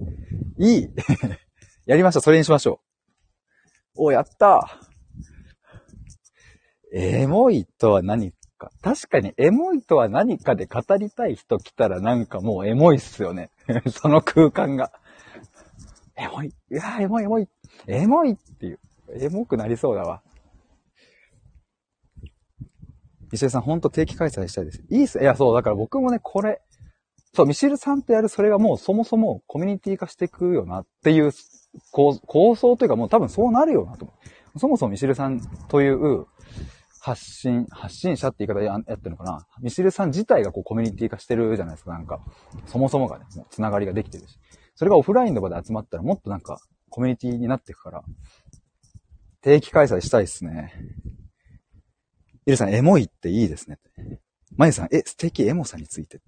[0.57, 0.89] いい。
[1.85, 2.21] やりました。
[2.21, 2.79] それにしましょ
[3.95, 4.05] う。
[4.05, 4.79] お、やった
[6.91, 8.71] エモいとは何か？
[8.81, 13.51] 確かにエモいとは何かで語りたい人来たらなんかもうエモいっすよね。
[13.91, 14.91] その空間が。
[16.15, 16.47] エモい。
[16.47, 17.47] いやーエモいエモい。
[17.87, 18.79] エモいっていう。
[19.19, 20.21] エモくなりそうだわ。
[23.31, 24.83] 石井さん、ほんと定期開催したいです。
[24.89, 25.19] いいっす。
[25.19, 26.61] いや、そう、だから僕もね、これ、
[27.33, 31.31] そう、ミシェルさんとやるそれがもうそもそもコミュニティ化していくよなっていう
[31.91, 32.19] 構
[32.55, 34.13] 想というかもう多分そうなるよなと思
[34.55, 34.59] う。
[34.59, 36.27] そもそもミシェルさんという
[37.01, 42.19] 発信、発信者って言い方ややってるのかなミシェルさん自体がこうコミュニティ化してるじゃないですか、なんか。
[42.67, 44.37] そもそもがね、もうつながりができてるし。
[44.75, 46.59] それがオフラインの場で集まったらもっとなんか
[46.89, 48.03] コミュニティになっていくから、
[49.41, 50.73] 定期開催したいっすね。
[52.45, 53.79] イルさん、エモいっていいですね。
[54.57, 56.21] マユさん、え、素敵エモさについて。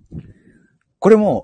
[1.00, 1.44] これも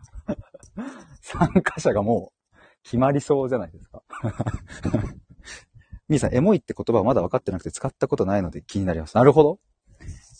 [1.20, 4.02] 参加者がもう決まりそうじゃないですか。
[6.08, 9.16] ミーさん、エモいって言葉はまだ分かってなくて使ったことないので気になります。
[9.16, 9.60] なるほど。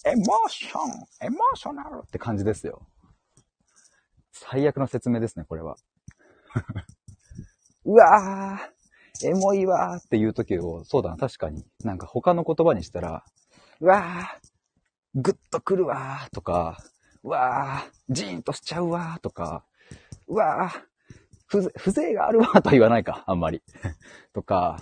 [0.04, 2.86] エモーションエモーショナルって感じですよ。
[4.50, 5.76] 最悪の説明ですね、これは。
[7.84, 9.98] うわー、エモいわー。
[9.98, 11.64] っていう時を、そうだな、確かに。
[11.84, 13.24] なんか他の言葉にしたら、
[13.80, 16.30] うわー、ぐっとくるわー。
[16.34, 16.78] とか、
[17.22, 19.20] うわー、ジーンとしちゃうわー。
[19.20, 19.64] とか、
[20.26, 20.82] うわー、
[21.46, 23.62] ふ、風情があるわーとは言わないか、あんまり。
[24.34, 24.80] とか、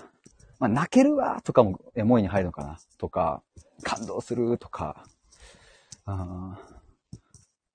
[0.58, 2.78] まあ、泣けるわーとかもエモいに入るのかな。
[2.96, 3.42] とか、
[3.82, 5.04] 感動するとか、
[6.06, 6.58] あ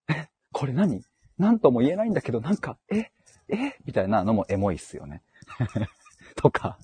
[0.10, 1.04] え、これ何
[1.38, 3.12] なんとも言えないんだけど、なんか、え、
[3.50, 3.78] え？
[3.86, 5.22] みたいなのもエモいっすよね。
[6.36, 6.78] とか、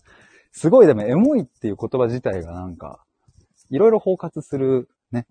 [0.52, 3.04] すごいでもエモいっていう言葉自体がなんか、
[3.70, 5.26] いろいろ包括する、ね。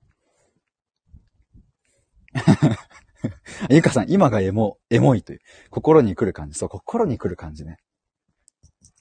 [3.71, 5.41] ゆかさん、今がエモ、エモいという。
[5.71, 6.59] 心に来る感じ。
[6.59, 7.79] そう、心に来る感じね。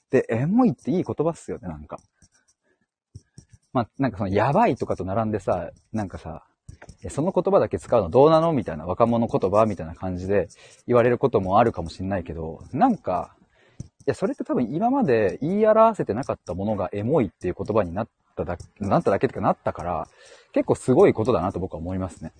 [0.10, 2.00] で、エモいっていい言葉っすよね、なんか。
[3.72, 6.46] まあ、なんかその、やばいとかと並んでさ、なんかさ、
[7.08, 10.50] その言葉だけ使うのどうなのみたいな若者言葉みたいな感じで
[10.86, 13.34] 言われることもあるかもしれないけど、なんか、
[13.82, 20.08] いや、それって多分今まで言い表せてなかったものがエモいっていう言葉になっただけ、なっただけってかなったから、
[20.52, 22.34] 結構すごいことだなと僕は思いますね。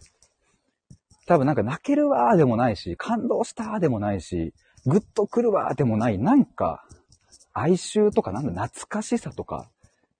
[1.26, 4.54] 多分なんか泣けるわーでもないし、感動したーでもないし、
[4.86, 6.84] ぐっと来るわーでもない、なんか、
[7.54, 9.70] 哀愁とかなんだ、懐かしさとか、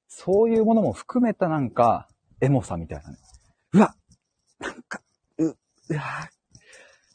[0.08, 2.08] そういうものも含めたなんか、
[2.42, 3.18] エモさみたいなね。
[3.74, 3.96] うわ
[4.60, 5.02] なんか、
[5.38, 5.56] う、う
[5.96, 6.30] わ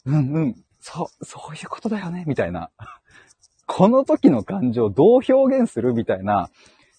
[0.05, 2.69] うんうん、そう、そういうことだよね、みたいな。
[3.65, 6.49] この時の感情をどう表現するみたいな、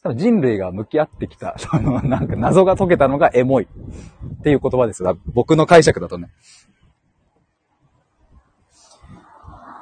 [0.02, 5.18] 多分人類が向き合ってきた、 その、なんか謎が解けたのがエモいっていう言葉ですよ。
[5.26, 6.30] 僕の解釈だとね。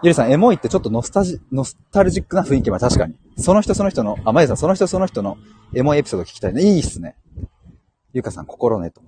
[0.03, 3.17] ゆりさん、エモいってちょっとノスタジ、ノスタルジックな雰囲気は確かに。
[3.39, 5.39] その人その人の、あ、まゆさん、その人その人の
[5.75, 6.63] エモいエピソード聞きたいね。
[6.63, 7.17] いいっすね。
[8.13, 9.01] ゆかさん、心ねと。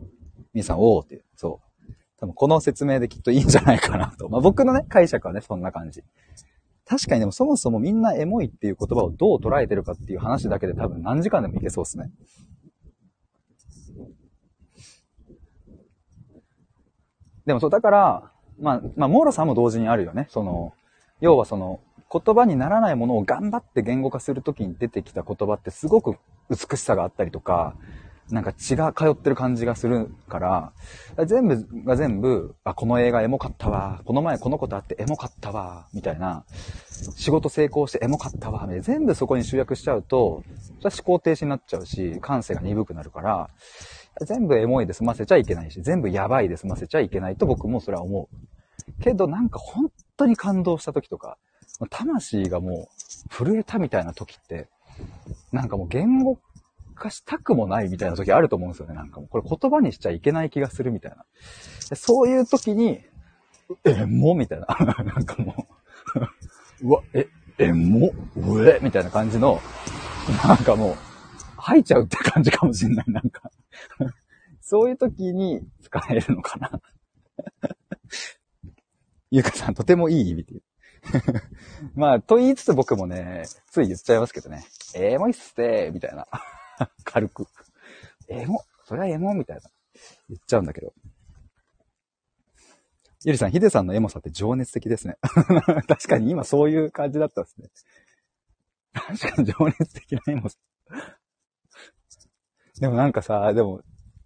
[0.56, 1.22] みさん、おーって。
[1.36, 1.92] そう。
[2.18, 4.28] 多分この説明できっといいんじゃないかなと。
[4.30, 6.02] まあ僕のね、解釈はね、そんな感じ。
[6.86, 12.10] 確かにでもそもそもみんなエモいっていう言葉をどう捉えてるかっていう話だけで多分何時間でもいけそうですね。
[17.44, 20.26] でもそう、だから、まあ、まあ、モーロさんも同時にあるよね。
[20.30, 20.72] その、
[21.20, 21.80] 要はその、
[22.10, 26.16] 言葉にならないものを頑張って言語化するときに出てきた言葉ってすごく
[26.48, 27.76] 美しさがあったりとか、
[28.30, 30.72] なんか血が通ってる感じがするから、
[31.26, 36.44] 全部が全部、あ、この映画エモかったわ、この前このことあってエモかったわ、みたいな、
[37.16, 38.82] 仕事成功してエモかったわ、みたいな。
[38.82, 40.42] 全部そこに集約しちゃうと、
[40.80, 43.50] それは思考停止になっちゃうし、感性が鈍くなるから、
[44.22, 49.02] 全部エモいで済ませちゃいけないし、全部やばいで済ませちゃいけないと僕もそれは思う。
[49.02, 51.36] けどなんか本当に感動した時とか、
[51.90, 52.88] 魂がも
[53.30, 54.68] う震えたみたいな時って、
[55.52, 56.38] なんかもう言語
[56.96, 58.94] 化したくもないみたいな時あると思うんですよね。
[58.94, 61.24] なんかもう、これ言葉にしちゃいけない気がするみたいな。
[61.94, 63.00] そういう時に、
[63.84, 64.66] え、もみたいな。
[65.04, 65.68] なんかも
[66.82, 67.28] う うわ、え、
[67.58, 69.60] え、もうえみたいな感じの、
[70.44, 70.96] なんかもう、
[71.56, 73.04] 吐いちゃうって感じかもしんない。
[73.08, 73.50] なんか
[74.60, 76.80] そういう時に使えるのかな
[79.30, 80.60] ゆうかさん、とてもいい意味で。
[81.94, 84.64] まあ、と言いつつ僕もね、つい言っちゃいますけどね。
[84.94, 86.26] えー、もいっすてみたいな。
[87.04, 87.46] 軽く。
[88.28, 89.62] エモ、それはエモみたいな。
[90.28, 90.92] 言っちゃうんだけど。
[93.24, 95.16] ゆりさん、ヒデさんのエモさって情熱的ですね。
[95.88, 97.70] 確かに今そういう感じだったんですね。
[98.92, 100.56] 確かに情熱的なエモさ。
[102.78, 103.82] でもなんかさ、でも、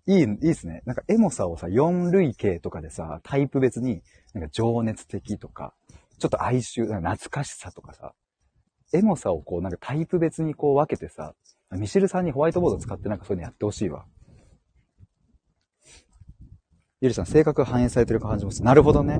[0.06, 0.82] いい、いいですね。
[0.86, 4.02] なんかエモさをさ、4類型とかでさ、タイプ別に、
[4.34, 5.74] なんか情熱的とか、
[6.18, 8.12] ちょっと哀愁、懐かしさとかさ、
[8.92, 11.34] エモさをこう、なんかタイプ別にこう分けてさ、
[11.72, 14.04] ミシルさんにホワイトボード使ってなんかそういうのやってほしいわ。
[17.00, 18.66] ゆりさん、性格が反映されてる感じもする。
[18.66, 19.18] なるほどね。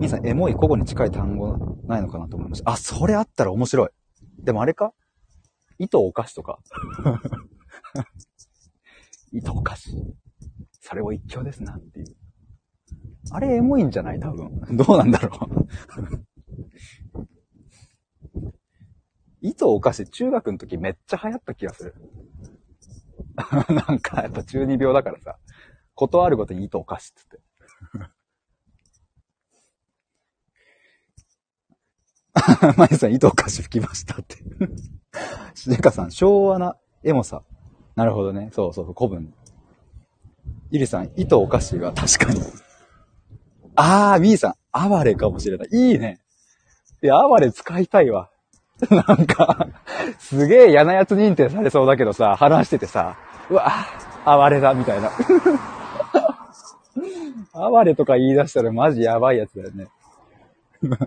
[0.00, 2.70] みさん、エモい古語に近い単語ないのかなと思いました。
[2.72, 3.88] あ、それあったら面白い。
[4.42, 4.92] でもあれか？
[5.78, 6.58] 糸お菓子とか。
[9.32, 9.96] 糸お菓子。
[10.80, 12.16] それを一興ですなっていう。
[13.30, 14.18] あれエモいんじゃない？
[14.18, 14.76] 多分。
[14.76, 15.66] どうなんだろう。
[19.42, 21.94] 糸お菓子、中学の時めっちゃ流行った気がする。
[23.88, 25.36] なんか、やっぱ中二病だからさ、
[25.94, 27.40] 断るごとに糸お菓子っつって。
[32.78, 34.36] まゆさん、糸お菓子吹きましたって。
[35.54, 37.42] しでかさん、昭和なエモさ。
[37.96, 38.50] なるほどね。
[38.52, 39.34] そうそうそう、古文。
[40.70, 42.40] ゆりさん、糸お菓子は確かに。
[43.74, 45.68] あー、みーさん、哀れかもしれない。
[45.70, 46.20] いいね。
[47.02, 48.31] いや、哀れ使いたいわ。
[48.90, 49.68] なんか、
[50.18, 53.16] すげえ嫌なやつ認定されそうだけどさ、話しててさ、
[53.48, 53.72] うわ、
[54.24, 55.10] 哀れだ、みたいな。
[57.54, 59.86] 哀れとか言い出したらマジやばいやつだよね。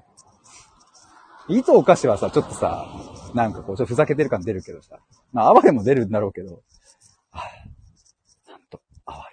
[1.49, 2.87] いつお菓子はさ、ちょっとさ、
[3.33, 4.97] なんかこう、ちょっとふざけてる感出るけどさ、
[5.33, 6.61] まあ、哀れも出るんだろうけど、
[7.31, 9.21] はぁ、なんと、哀れ。
[9.21, 9.23] は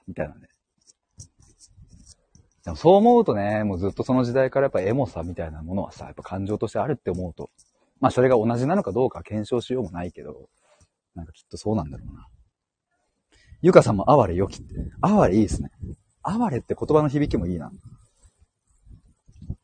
[0.00, 0.51] ぁ、みたいなね。
[2.64, 7.50] でもそう思うとね、もうずっとその時代からやっぱエモさみたいなものはさ、やっぱ感情としてあるって思うと、
[8.00, 10.48] まあそれが同じなのかどうか検証しようもないけど、
[11.14, 12.26] なんかきっとそうなんだろうな。
[13.62, 14.74] ゆかさんも哀れよきって。
[15.00, 15.70] 哀れいいですね。
[16.22, 17.72] 哀れって言葉の響きもいいな。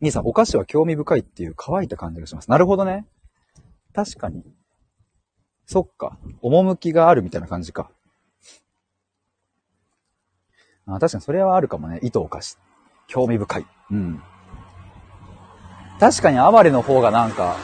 [0.01, 2.51] 兄さん、お菓子は興味深いっていう乾いた感じがします。
[2.51, 3.07] なるほどね。
[3.92, 4.44] 確かに。
[5.66, 6.18] そっか。
[6.40, 7.90] 趣があるみたいな感じか。
[10.86, 11.99] あ確かにそれはあるかもね。
[12.03, 12.57] 糸お菓子。
[13.09, 13.67] 興味深い。
[13.91, 14.23] うん。
[15.99, 17.57] 確かに哀れの方がなんか、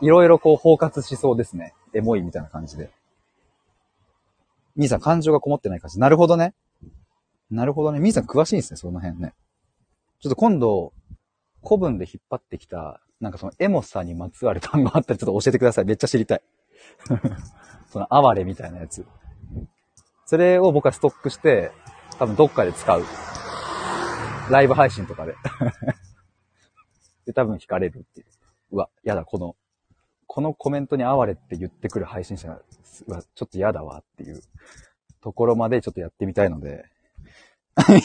[0.00, 1.74] いろいろこう包括しそうですね。
[1.94, 2.90] エモいみたいな感じで。
[4.76, 6.00] 兄さん、感情がこもってない感じ。
[6.00, 6.54] なるほどね。
[7.50, 8.00] なるほどね。
[8.00, 9.34] 兄さん詳しいんですね、その辺ね。
[10.20, 10.92] ちょっと今度、
[11.62, 15.84] 古文で引っ張ってきた、なんかそのエモさにまつわる単語あったらちょっと教えてください。
[15.84, 16.42] めっちゃ知りたい。
[17.90, 19.06] その哀れみたいなやつ。
[20.26, 21.70] それを僕はストックして、
[22.18, 23.04] 多分どっかで使う。
[24.50, 25.34] ライブ配信とかで。
[27.26, 28.26] で、多分惹かれるっていう。
[28.72, 29.56] うわ、やだ、この、
[30.26, 32.60] このコメントに哀れって言ってくる配信者は、
[33.34, 34.40] ちょっと嫌だわっていう
[35.20, 36.84] ところまでちょっとやってみたいので、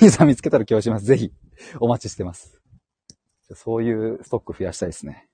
[0.02, 1.06] ミさん見つけたら今日します。
[1.06, 1.32] ぜひ、
[1.80, 2.62] お待ちしてます。
[3.54, 5.28] そういうストック増やしたいですね。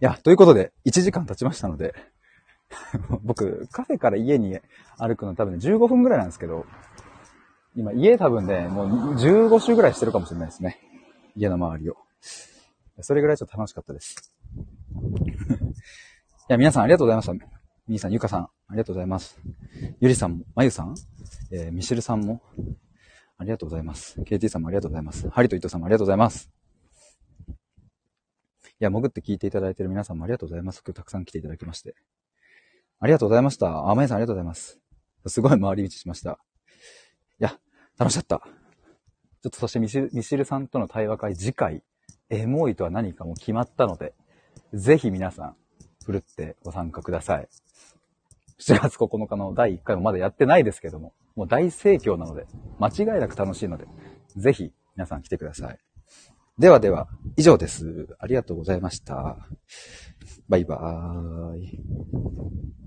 [0.00, 1.94] いや、ということで、1時間経ちましたので、
[3.22, 4.58] 僕、カフェから家に
[4.98, 6.66] 歩くの多分、15分ぐらいなんですけど、
[7.76, 10.80] 今家多分ね、もう15周ぐらいしてるかもしれないですね。
[11.36, 11.96] 家の周りを。
[13.02, 14.34] それぐらいちょっと楽しかったです。
[16.48, 17.34] いや、皆さんありがとうございました。
[17.86, 19.38] みーさん、ゆかさん、ありがとうございます。
[20.00, 20.94] ゆりさんも、まゆさん、
[21.52, 22.40] えー、ミシルさんも、
[23.36, 24.18] ありがとうございます。
[24.22, 25.28] KT さんもありがとうございます。
[25.28, 26.50] ハリと伊藤さんもありがとうございます。
[27.48, 27.52] い
[28.78, 30.82] や、潜って聞いていただいている皆さんもありがとうございます。
[30.84, 31.94] 今日たくさん来ていただきまして。
[33.00, 33.90] ありがとうございました。
[33.90, 34.80] あ、まゆさんありがとうございます。
[35.26, 36.38] すごい回り道しました。
[37.98, 38.38] 楽しかった。
[38.38, 41.82] ちょっとそしてミシルミシルさんとの対話会次回、
[42.30, 44.14] エモいとは何かも決まったので、
[44.72, 45.56] ぜひ皆さん、
[46.04, 47.48] ふるってご参加ください。
[48.58, 52.46] 7月9日の第1回もまだやってないですけども、もう大盛況なので、
[52.78, 53.86] 間違いなく楽しいので、
[54.36, 55.78] ぜひ皆さん来てください。
[56.58, 58.16] ではでは、以上です。
[58.18, 59.36] ありがとうございました。
[60.48, 62.85] バイバーイ。